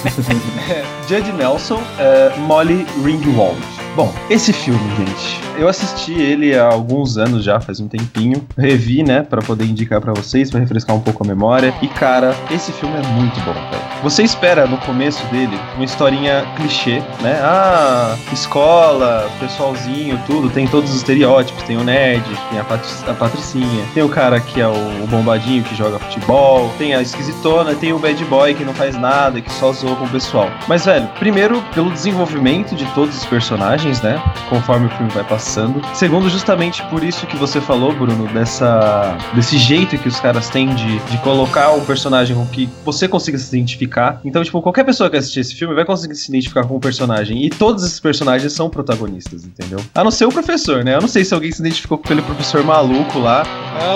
[1.09, 3.78] Judge Nelson, é, Molly Ringwald.
[3.99, 8.47] Bom, esse filme, gente, eu assisti ele há alguns anos já, faz um tempinho.
[8.57, 11.75] Revi, né, para poder indicar para vocês, para refrescar um pouco a memória.
[11.83, 13.83] E cara, esse filme é muito bom, velho.
[14.01, 17.41] você espera no começo dele uma historinha clichê, né?
[17.43, 23.85] Ah, escola, pessoalzinho, tudo, tem todos os estereótipos, tem o nerd, tem a, a patricinha,
[23.95, 27.93] tem o cara que é o, o, bombadinho que joga futebol, tem a esquisitona, tem
[27.93, 30.49] o bad boy que não faz nada, que só zoa com o pessoal.
[30.69, 34.23] Mas, velho, primeiro, pelo desenvolvimento de todos os personagens, né?
[34.49, 35.81] Conforme o filme vai passando.
[35.95, 40.75] Segundo, justamente por isso que você falou, Bruno, dessa, desse jeito que os caras têm
[40.75, 44.21] de, de colocar um personagem com que você consiga se identificar.
[44.25, 47.45] Então, tipo, qualquer pessoa que assistir esse filme vai conseguir se identificar com o personagem.
[47.45, 49.81] E todos esses personagens são protagonistas, entendeu?
[49.95, 50.95] A não ser o professor, né?
[50.95, 53.45] Eu não sei se alguém se identificou com aquele professor maluco lá,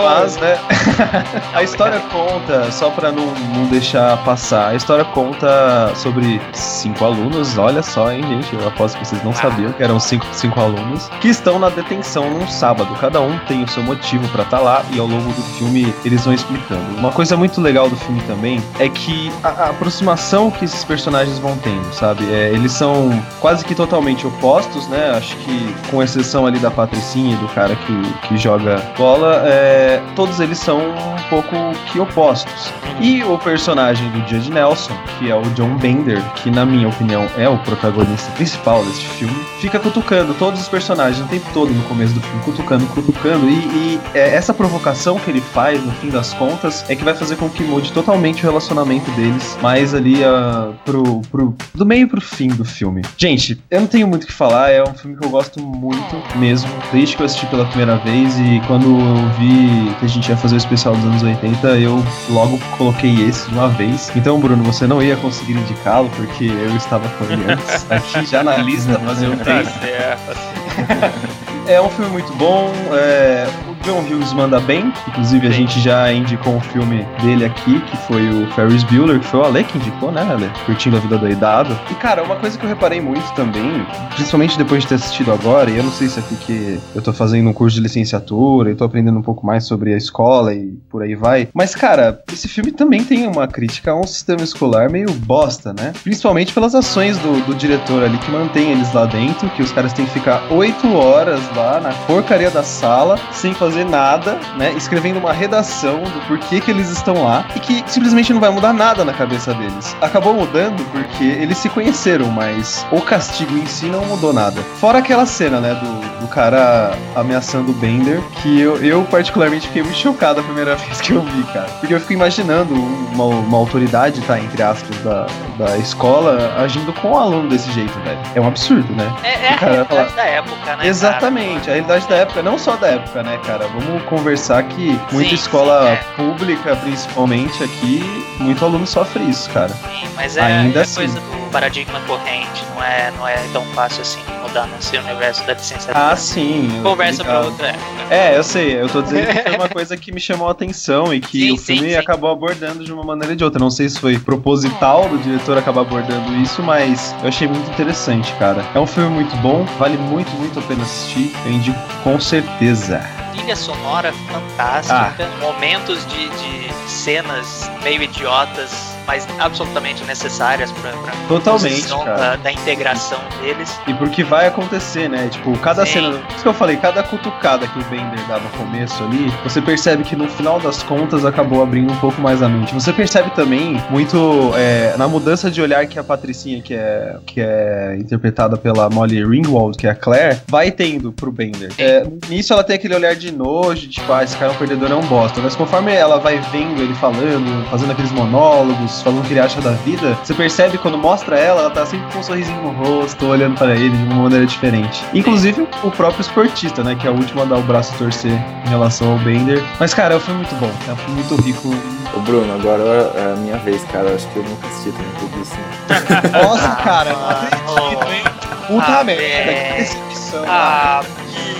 [0.04, 0.58] mas, né?
[1.54, 7.58] a história conta, só pra não, não deixar passar, a história conta sobre cinco alunos,
[7.58, 8.54] olha só, hein, gente?
[8.54, 12.30] Eu aposto que vocês não sabiam que eram cinco, cinco alunos, que estão na detenção
[12.30, 12.94] num sábado.
[13.00, 15.94] Cada um tem o seu motivo para estar tá lá e ao longo do filme
[16.04, 16.96] eles vão explicando.
[16.96, 21.38] Uma coisa muito legal do filme também é que a, a aproximação que esses personagens
[21.38, 22.24] vão tendo, sabe?
[22.32, 23.10] É, eles são
[23.40, 25.12] quase que totalmente opostos, né?
[25.16, 30.02] Acho que com exceção ali da Patricinha e do cara que, que joga bola, é,
[30.14, 31.56] todos eles são um pouco
[31.86, 32.72] que opostos.
[33.00, 37.26] E o personagem do Judge Nelson, que é o John Bender, que na minha opinião
[37.36, 41.84] é o protagonista principal deste filme, fica cutucando todos os personagens o tempo todo no
[41.84, 46.10] começo do filme, cutucando, cutucando, e, e é, essa provocação que ele faz, no fim
[46.10, 50.16] das contas, é que vai fazer com que mude totalmente o relacionamento deles, mais ali
[50.16, 53.02] uh, pro, pro, do meio pro fim do filme.
[53.16, 56.16] Gente, eu não tenho muito o que falar, é um filme que eu gosto muito
[56.36, 60.28] mesmo, desde que eu assisti pela primeira vez, e quando eu vi que a gente
[60.28, 64.10] ia fazer o especial dos anos 80, eu logo coloquei esse de uma vez.
[64.16, 68.42] Então, Bruno, você não ia conseguir indicá-lo, porque eu estava com ele antes, aqui já
[68.42, 71.42] na lista, mas eu Tá certo.
[71.64, 72.72] É um filme muito bom.
[72.92, 73.46] É,
[73.82, 74.92] John Hughes manda bem.
[75.08, 79.26] Inclusive, a gente já indicou um filme dele aqui, que foi o Ferris Bueller, que
[79.26, 80.50] foi o Ale que indicou, né, Ale?
[80.64, 81.78] Curtindo a vida doidado.
[81.90, 85.70] E, cara, uma coisa que eu reparei muito também, principalmente depois de ter assistido agora,
[85.70, 88.74] e eu não sei se é porque eu tô fazendo um curso de licenciatura e
[88.74, 91.48] tô aprendendo um pouco mais sobre a escola e por aí vai.
[91.52, 95.92] Mas, cara, esse filme também tem uma crítica a um sistema escolar meio bosta, né?
[96.02, 99.92] Principalmente pelas ações do, do diretor ali que mantém eles lá dentro, que os caras
[99.92, 104.72] têm que ficar oito horas lá na porcaria da sala, sem fazer nada, né?
[104.76, 108.72] Escrevendo uma redação do porquê que eles estão lá e que simplesmente não vai mudar
[108.72, 109.96] nada na cabeça deles.
[110.00, 114.60] Acabou mudando porque eles se conheceram, mas o castigo em si não mudou nada.
[114.78, 119.82] Fora aquela cena, né, do, do cara ameaçando o Bender, que eu, eu particularmente fiquei
[119.82, 121.68] muito chocado a primeira vez que eu vi, cara.
[121.80, 125.26] Porque eu fico imaginando uma, uma autoridade, tá, entre aspas, da,
[125.58, 128.18] da escola agindo com o aluno desse jeito, velho.
[128.34, 129.12] É um absurdo, né?
[129.22, 130.86] É, é a cara realidade da época, né?
[130.86, 133.61] Exatamente, a realidade da época, não só da época, né, cara?
[133.66, 135.96] Vamos conversar que muita Sim, escola sim, é.
[136.16, 138.02] pública, principalmente aqui,
[138.38, 139.70] muito aluno sofre isso, cara.
[139.70, 140.94] Sim, mas é, Ainda é assim.
[140.96, 145.54] coisa do paradigma corrente, não é, não é tão fácil assim mudar nesse universo da
[145.54, 146.12] licenciatura.
[146.12, 146.68] Ah, sim.
[146.82, 147.84] tô Conversa pra outra época.
[148.10, 151.12] É, eu sei, eu tô dizendo que foi uma coisa que me chamou a atenção
[151.14, 153.58] e que Sim, o filme acabou abordando de uma maneira ou de outra.
[153.58, 158.32] Não sei se foi proposital do diretor acabar abordando isso, mas eu achei muito interessante,
[158.34, 158.64] cara.
[158.74, 161.32] É um filme muito bom, vale muito, muito a pena assistir.
[161.46, 163.21] Eu indico com certeza.
[163.32, 170.92] Trilha sonora fantástica, momentos de, de cenas meio idiotas, mas absolutamente necessárias pra
[171.28, 173.78] Totalmente, da, da integração deles.
[173.86, 175.28] E porque vai acontecer, né?
[175.28, 175.92] Tipo, cada Sim.
[175.92, 176.22] cena.
[176.30, 180.04] Isso que eu falei, cada cutucada que o Bender dá no começo ali, você percebe
[180.04, 182.74] que no final das contas acabou abrindo um pouco mais a mente.
[182.74, 187.40] Você percebe também muito é, na mudança de olhar que a Patricinha, que é, que
[187.40, 191.72] é interpretada pela Molly Ringwald, que é a Claire, vai tendo pro Bender.
[191.78, 194.90] É, nisso ela tem aquele olhar de nojo, tipo, ah, esse cara é um perdedor,
[194.90, 195.40] é um bosta.
[195.40, 199.60] Mas conforme ela vai vendo ele falando, fazendo aqueles monólogos, falando o que ele acha
[199.60, 203.24] da vida, você percebe quando mostra ela, ela tá sempre com um sorrisinho no rosto,
[203.26, 205.04] olhando para ele de uma maneira diferente.
[205.14, 208.32] Inclusive o próprio esportista, né, que é o último a dar o braço a torcer
[208.66, 209.62] em relação ao Bender.
[209.78, 211.68] Mas, cara, é um filme muito bom, é um filme muito rico.
[212.14, 212.82] Ô Bruno, agora
[213.14, 214.14] é a minha vez, cara.
[214.14, 215.54] Acho que eu nunca assisti tudo isso.
[215.54, 216.30] né?
[216.42, 218.22] Nossa, cara, não acredito, hein?
[218.66, 219.74] Puta Ah, merda, velho.
[219.76, 220.44] que decepção.
[220.46, 221.56] Ah, Gui.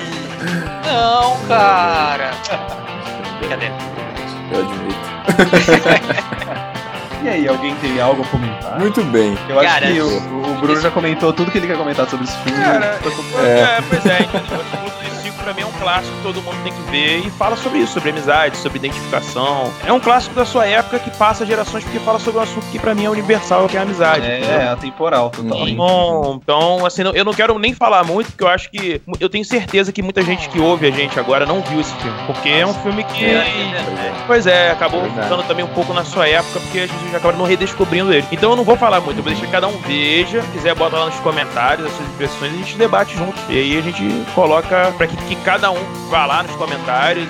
[0.85, 2.31] Não, cara.
[3.39, 3.75] Brincadeira.
[4.53, 6.33] Eu admito.
[7.23, 8.79] E aí, alguém tem algo a comentar?
[8.81, 9.37] Muito bem.
[9.49, 10.07] Eu acho Cara, que o,
[10.51, 12.59] o Bruno já comentou tudo que ele quer comentar sobre esse filme.
[12.63, 13.11] Cara, tô-
[13.41, 13.81] é.
[13.89, 15.02] pois é, entendeu?
[15.43, 17.95] Pra mim é um clássico que todo mundo tem que ver e fala sobre isso,
[17.95, 19.71] sobre amizade, sobre identificação.
[19.85, 22.79] É um clássico da sua época que passa gerações porque fala sobre um assunto que
[22.79, 24.25] pra mim é universal, que é a amizade.
[24.25, 24.61] É, entendeu?
[24.61, 25.75] é atemporal, totalmente.
[25.77, 29.03] Bom, então, assim, não- eu não quero nem falar muito, porque eu acho que.
[29.19, 32.17] Eu tenho certeza que muita gente que ouve a gente agora não viu esse filme.
[32.27, 33.25] Porque é um filme que.
[34.27, 37.45] Pois é, acabou ficando também um pouco na sua época, porque a gente acaba não
[37.45, 38.25] redescobrindo ele.
[38.31, 40.41] Então eu não vou falar muito, eu vou deixar que cada um veja.
[40.43, 43.35] Se quiser, bota lá nos comentários as suas impressões e a gente debate junto.
[43.49, 44.03] E aí a gente
[44.35, 47.29] coloca pra que, que cada um vá lá nos comentários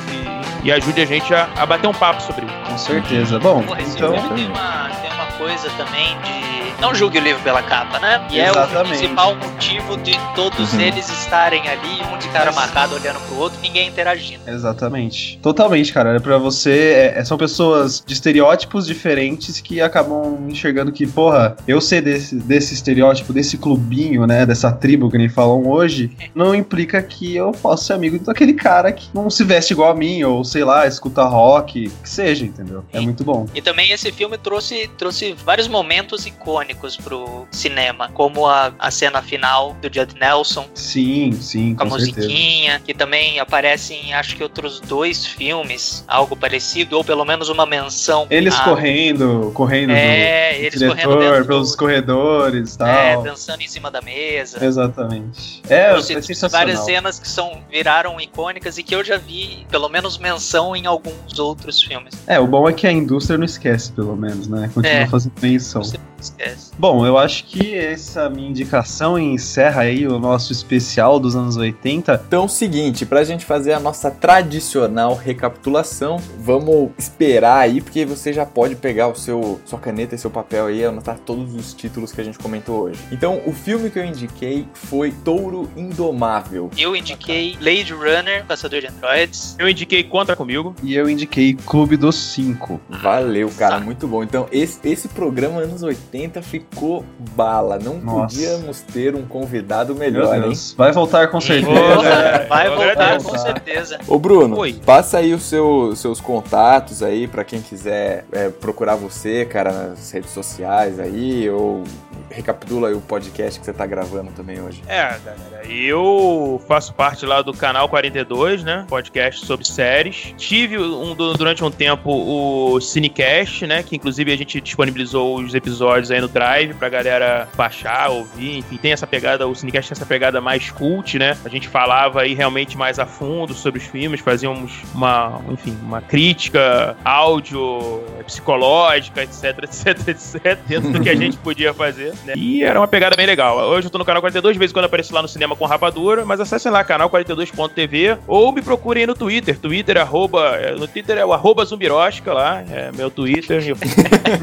[0.62, 2.55] e, e ajude a gente a, a bater um papo sobre isso.
[2.66, 3.38] Com certeza.
[3.38, 4.12] Bom, Porra, esse então.
[4.12, 5.11] filme tem uma, tem uma
[5.43, 6.53] coisa também de.
[6.80, 8.26] Não julgue o livro pela capa, né?
[8.30, 8.88] E é o Exatamente.
[8.99, 10.80] principal motivo de todos Uhum.
[10.80, 14.43] eles estarem ali, um de cara marcado olhando pro outro, ninguém interagindo.
[14.49, 15.38] Exatamente.
[15.40, 16.16] Totalmente, cara.
[16.16, 17.12] É Pra você.
[17.16, 22.74] é- são pessoas de estereótipos diferentes que acabam enxergando que, porra, eu ser desse, desse
[22.74, 24.45] estereótipo, desse clubinho, né?
[24.45, 28.90] Dessa tribo que nem falam hoje, não implica que eu possa ser amigo daquele cara
[28.93, 32.84] que não se veste igual a mim, ou sei lá, escuta rock, que seja, entendeu?
[32.93, 33.47] É muito bom.
[33.55, 39.22] E também esse filme trouxe, trouxe vários momentos icônicos pro cinema, como a, a cena
[39.22, 42.26] final do Judd Nelson, Sim, sim, com a com certeza.
[42.28, 47.49] musiquinha, que também aparece em acho que outros dois filmes, algo parecido, ou pelo menos
[47.49, 48.26] uma menção.
[48.30, 52.89] Eles a- correndo, correndo É, do, do eles diretor, correndo pelos corredores e tal.
[52.89, 54.64] É, dançando em cima da mesa.
[54.64, 55.62] Exatamente.
[55.68, 56.66] É, Trouxe é sensacional.
[56.66, 60.87] várias cenas que são, viraram icônicas e que eu já vi, pelo menos, menção em
[60.87, 62.14] alguns outros filmes.
[62.26, 64.70] É, o bom é que a indústria não esquece, pelo menos, né?
[64.74, 65.07] Continua É.
[65.07, 65.83] fazendo menção.
[66.23, 66.70] Esquece.
[66.79, 72.23] Bom, eu acho que essa minha indicação encerra aí o nosso especial dos anos 80.
[72.27, 78.47] Então, seguinte, pra gente fazer a nossa tradicional recapitulação, vamos esperar aí, porque você já
[78.47, 82.12] pode pegar o seu sua caneta e seu papel aí e anotar todos os títulos
[82.12, 83.01] que a gente comentou hoje.
[83.11, 86.70] Então, o filme que eu indiquei foi Touro Indomável.
[86.79, 89.57] Eu indiquei Blade Runner, Caçador de Androids.
[89.59, 90.75] Eu indiquei Conta Comigo.
[90.83, 92.81] E eu indiquei Clube dos Cinco.
[92.89, 94.23] Valeu, cara, muito bom.
[94.23, 97.05] Então, esse, esse programa anos 80 ficou
[97.36, 97.78] bala.
[97.78, 98.36] Não Nossa.
[98.36, 100.53] podíamos ter um convidado Meu melhor, hein?
[100.76, 101.66] Vai voltar com certeza.
[101.72, 103.98] Porra, vai voltar com certeza.
[104.07, 104.80] Ô Bruno, Oi.
[104.84, 110.11] passa aí os seu- seus contatos aí pra quem quiser é, procurar você, cara, nas
[110.11, 111.82] redes sociais aí, ou
[112.31, 114.83] recapitula aí o podcast que você tá gravando também hoje.
[114.87, 118.85] É, galera, eu faço parte lá do canal 42, né?
[118.89, 120.35] Podcast sobre séries.
[120.37, 123.83] Tive um, du- durante um tempo o Cinecast, né?
[123.83, 128.59] Que inclusive a gente disponibilizou os episódios aí no Drive pra galera baixar, ouvir.
[128.59, 131.37] Enfim, tem essa pegada, o Cinecast tem essa pegada mais cult, né?
[131.45, 136.01] A gente falava aí realmente mais a fundo sobre os filmes, fazíamos uma, enfim, uma
[136.01, 142.35] crítica áudio, psicológica, etc, etc, etc, dentro do que a gente podia fazer, né?
[142.37, 143.59] E era uma pegada bem legal.
[143.59, 145.64] Hoje eu tô no canal 42, de vez em quando apareço lá no cinema com
[145.64, 149.59] rapadura, mas acessem lá, canal42.tv, ou me procurem aí no Twitter.
[149.59, 153.62] Twitter, arroba, é, no Twitter é o arroba zumbirosca lá, é meu Twitter.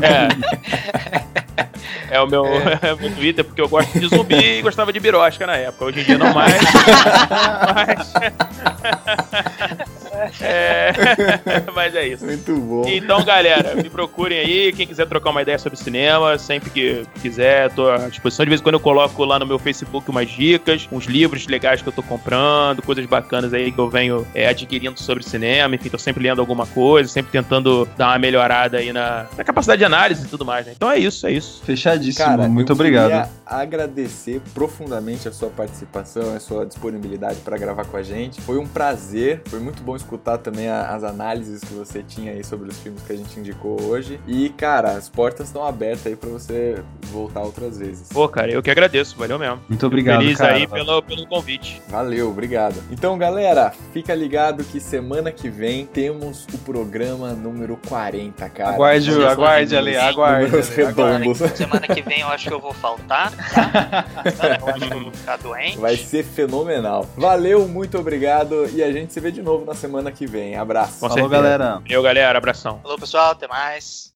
[0.01, 0.29] É.
[2.11, 2.45] É o meu,
[2.81, 2.93] é.
[2.93, 5.85] o meu Twitter, porque eu gosto de zumbi e gostava de birosca na época.
[5.85, 6.53] Hoje em dia não mais.
[7.75, 8.13] Mas.
[10.41, 10.91] É,
[11.73, 12.25] mas é isso.
[12.25, 12.83] Muito bom.
[12.87, 14.73] Então, galera, me procurem aí.
[14.73, 18.45] Quem quiser trocar uma ideia sobre cinema, sempre que quiser, tô à disposição.
[18.45, 21.81] De vez em quando eu coloco lá no meu Facebook umas dicas, uns livros legais
[21.81, 25.75] que eu tô comprando, coisas bacanas aí que eu venho é, adquirindo sobre cinema.
[25.75, 29.79] Enfim, tô sempre lendo alguma coisa, sempre tentando dar uma melhorada aí na, na capacidade
[29.79, 30.73] de análise e tudo mais, né?
[30.75, 31.61] Então é isso, é isso.
[31.63, 32.25] Fechadíssimo.
[32.25, 33.07] Cara, Muito eu obrigado.
[33.07, 38.41] queria agradecer profundamente a sua participação, a sua disponibilidade para gravar com a gente.
[38.41, 42.43] Foi um prazer, foi muito bom escutar também a- as análises que você tinha aí
[42.43, 44.19] sobre os filmes que a gente indicou hoje.
[44.27, 46.81] E, cara, as portas estão abertas aí para você
[47.11, 48.09] voltar outras vezes.
[48.09, 49.59] Pô, cara, eu que agradeço, valeu mesmo.
[49.67, 50.53] Muito obrigado, Feliz cara.
[50.55, 51.81] aí pelo, pelo convite.
[51.89, 52.75] Valeu, obrigado.
[52.91, 58.71] Então, galera, fica ligado que semana que vem temos o programa número 40, cara.
[58.75, 59.97] Aguarde, aguarde, redondos.
[59.99, 61.37] aguarde, redondos.
[61.55, 64.05] Semana que vem eu acho que eu vou faltar, tá?
[64.59, 65.77] Eu acho que eu vou ficar doente.
[65.77, 67.05] Vai ser fenomenal.
[67.17, 70.55] Valeu, muito obrigado e a gente se vê de novo na semana que vem.
[70.55, 70.99] Abraço.
[70.99, 71.27] Com certeza.
[71.27, 72.37] Valeu, galera.
[72.37, 72.79] Abração.
[72.81, 73.31] Falou, pessoal.
[73.31, 74.13] Até mais.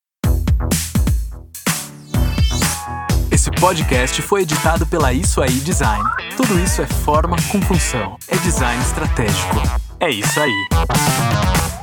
[3.29, 6.03] Esse podcast foi editado pela Isso Aí Design.
[6.37, 8.15] Tudo isso é forma com função.
[8.27, 9.57] É design estratégico.
[9.99, 11.82] É isso aí.